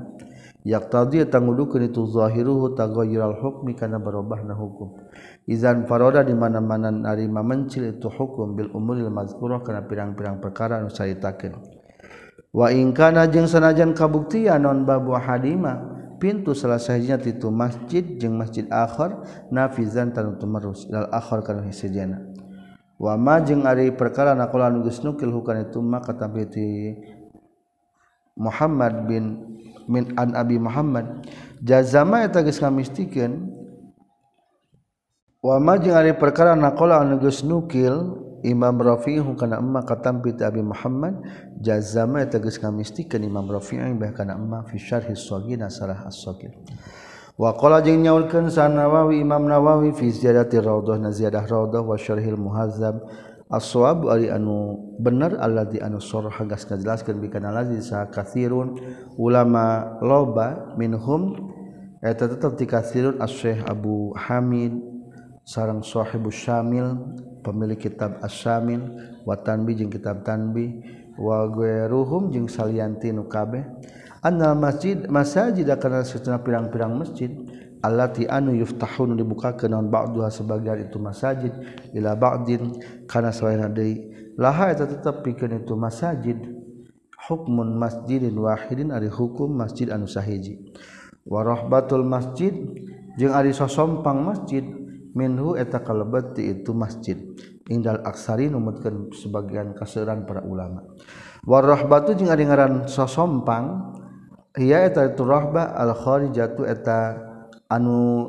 Yaqtadi 0.62 1.26
tangudukeun 1.26 1.90
itu 1.90 2.06
zahiruhu 2.06 2.78
tagayyural 2.78 3.36
hukmi 3.42 3.74
kana 3.76 3.98
barobahna 3.98 4.54
hukum. 4.54 4.94
Izan 5.50 5.90
faroda 5.90 6.22
di 6.22 6.38
mana-mana 6.38 6.94
ari 7.10 7.26
mamencil 7.26 7.98
itu 7.98 8.08
hukum 8.08 8.54
bil 8.56 8.70
umuril 8.72 9.10
mazkurah 9.10 9.66
kana 9.66 9.84
pirang-pirang 9.84 10.38
perkara 10.38 10.80
anu 10.80 10.94
saritakeun. 10.94 11.60
Wa 12.54 12.68
in 12.72 12.94
kana 12.96 13.28
jeung 13.28 13.50
sanajan 13.50 13.92
kabuktian 13.98 14.64
non 14.64 14.84
babu 14.86 15.12
hadima 15.18 16.01
pintu 16.22 16.54
salah 16.54 16.78
saja 16.78 17.18
itu 17.18 17.50
masjid 17.50 18.06
jeung 18.22 18.38
masjid 18.38 18.70
akhor 18.70 19.26
nafizan 19.50 20.14
tanu 20.14 20.38
tumerus 20.38 20.86
ilal 20.86 21.10
akhor 21.10 21.42
kana 21.42 21.66
hijana 21.66 22.22
wa 23.02 23.18
ma 23.18 23.42
jeung 23.42 23.66
ari 23.66 23.90
perkara 23.90 24.38
naqala 24.38 24.70
nu 24.70 24.86
geus 24.86 25.02
nukil 25.02 25.34
hukana 25.34 25.66
itu 25.66 25.82
ma 25.82 25.98
kata 25.98 26.30
ti 26.46 26.94
Muhammad 28.38 29.10
bin 29.10 29.58
min 29.92 30.14
an 30.16 30.38
Abi 30.38 30.56
Muhammad. 30.56 31.26
Jazama 31.60 32.24
eta 32.24 32.46
geus 32.46 32.62
ngamistikeun 32.62 33.50
wa 35.42 35.58
ma 35.58 35.82
jeung 35.82 35.98
ari 35.98 36.14
perkara 36.14 36.54
naqala 36.54 37.02
nu 37.02 37.18
geus 37.18 37.42
nukil 37.42 38.22
Imam 38.44 38.78
Rafi'ihum 38.78 39.38
kana 39.38 39.62
emma 39.62 39.86
katampi 39.86 40.34
ti 40.34 40.44
Abi 40.44 40.62
Muhammad 40.62 41.22
jazama 41.62 42.26
tegas 42.26 42.58
kamistikeun 42.58 43.22
Imam 43.22 43.46
Rafi'i 43.46 43.94
bah 43.94 44.12
kana 44.14 44.34
emma 44.36 44.66
fi 44.66 44.78
syarhi 44.78 45.14
shaghir 45.14 45.62
sarah 45.70 46.06
as-sagir 46.10 46.52
wa 47.38 47.54
qala 47.54 47.82
jeung 47.86 48.02
nyaulkeun 48.02 48.50
Sanawawi 48.50 49.22
Imam 49.22 49.46
Nawawi 49.46 49.94
fi 49.94 50.10
ziyadati 50.10 50.58
raudhah 50.58 50.98
na 50.98 51.14
ziyadah 51.14 51.46
raudhah 51.46 51.86
wa 51.86 51.94
syarhil 51.98 52.38
muhazzab 52.38 52.98
as-shawab 53.52 54.10
ari 54.10 54.34
anu 54.34 54.80
bener 54.98 55.38
alladzi 55.38 55.78
anu 55.78 56.02
sarah 56.02 56.34
gas 56.50 56.66
ngajelaskeun 56.66 57.22
bikana 57.22 57.54
lazi 57.54 57.78
sa 57.84 58.10
katsirun 58.10 58.80
ulama 59.22 59.98
loba 60.02 60.74
minhum 60.80 61.38
eta 62.02 62.26
tetep 62.26 62.58
dikasirun 62.58 63.22
as-syekh 63.22 63.62
Abu 63.70 64.18
Hamid 64.18 64.92
sareng 65.46 65.82
sahibus 65.84 66.38
Syamil 66.38 66.98
pemilik 67.42 67.78
kitab 67.78 68.22
asyamin 68.22 68.82
watanbi 69.28 69.76
jeung 69.78 69.92
kitab 69.92 70.24
tanbi 70.26 70.82
wa 71.18 71.46
ghairuhum 71.50 72.32
jeung 72.32 72.48
salianti 72.48 73.12
nu 73.12 73.28
kabeh 73.28 73.66
anna 74.22 74.54
masjid 74.54 75.10
masajid 75.10 75.68
kana 75.82 76.06
satuna 76.06 76.40
pirang-pirang 76.40 76.94
masjid 76.94 77.30
allati 77.82 78.30
anu 78.30 78.54
yuftahun 78.54 79.18
dibukakeun 79.18 79.74
naon 79.74 79.90
ba'duha 79.90 80.30
sebagian 80.30 80.86
itu 80.86 81.02
masajid 81.02 81.54
ila 81.98 82.14
ba'din 82.14 82.78
kana 83.10 83.34
selain 83.34 83.66
deui 83.74 84.06
laha 84.38 84.70
eta 84.70 84.86
tetep 84.86 85.26
pikeun 85.26 85.66
itu 85.66 85.74
masajid 85.74 86.38
hukmun 87.28 87.78
masjidin 87.78 88.38
wahidin 88.38 88.94
ari 88.94 89.10
hukum 89.10 89.50
masjid 89.54 89.90
anu 89.90 90.06
sahiji 90.06 90.62
wa 91.26 91.42
rahbatul 91.42 92.06
masjid 92.06 92.54
jeung 93.18 93.34
ari 93.34 93.54
sosompang 93.54 94.22
masjid 94.22 94.66
minhu 95.16 95.56
eta 95.60 95.80
kalebet 95.84 96.38
ti 96.38 96.52
itu 96.52 96.72
masjid. 96.76 97.18
Indal 97.72 98.04
aksari 98.04 98.52
numutkeun 98.52 99.16
sebagian 99.16 99.72
kaseuran 99.78 100.28
para 100.28 100.44
ulama. 100.44 100.84
Warahbatu 101.48 102.18
jeung 102.20 102.30
ari 102.30 102.44
ngaran 102.44 102.92
sosompang 102.92 103.96
ia 104.60 104.84
eta 104.84 105.08
itu 105.08 105.24
rahba 105.24 105.72
al 105.72 105.96
kharijatu 105.96 106.68
eta 106.68 107.16
anu 107.72 108.28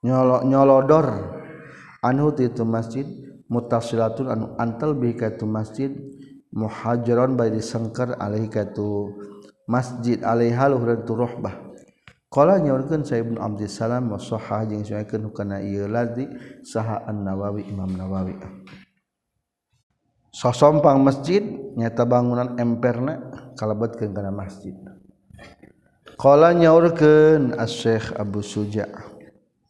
nyolo 0.00 0.46
nyolodor. 0.48 1.36
Anu 2.00 2.32
ti 2.32 2.48
itu 2.48 2.62
masjid 2.62 3.04
mutasilatun 3.50 4.26
anu 4.30 4.46
antal 4.56 4.94
bi 4.94 5.12
ka 5.12 5.34
itu 5.34 5.44
masjid 5.44 5.90
muhajaron 6.54 7.36
bae 7.36 7.52
disengker 7.52 8.16
alaihi 8.16 8.48
ka 8.48 8.64
itu 8.64 9.12
masjid 9.68 10.16
alaiha 10.24 10.72
luhuran 10.72 11.04
tu 11.04 11.12
rahbah 11.12 11.67
Kala 12.28 12.60
nyaurkeun 12.60 13.08
Sayyid 13.08 13.40
Abdi 13.40 13.64
Salam 13.72 14.12
wa 14.12 14.20
sahah 14.20 14.68
jeung 14.68 14.84
suaikeun 14.84 15.32
kana 15.32 15.64
ieu 15.64 15.88
ladzi 15.88 16.28
saha 16.60 17.08
An-Nawawi 17.08 17.64
Imam 17.72 17.88
Nawawi. 17.88 18.36
Sosompang 20.28 21.00
masjid 21.00 21.40
nyata 21.72 22.04
bangunan 22.04 22.60
emperna 22.60 23.32
kalebetkeun 23.56 24.12
kana 24.12 24.28
masjid. 24.28 24.76
Kala 26.20 26.52
nyaurkeun 26.52 27.56
Asy-Syeikh 27.56 28.20
Abu 28.20 28.44
Suja' 28.44 29.07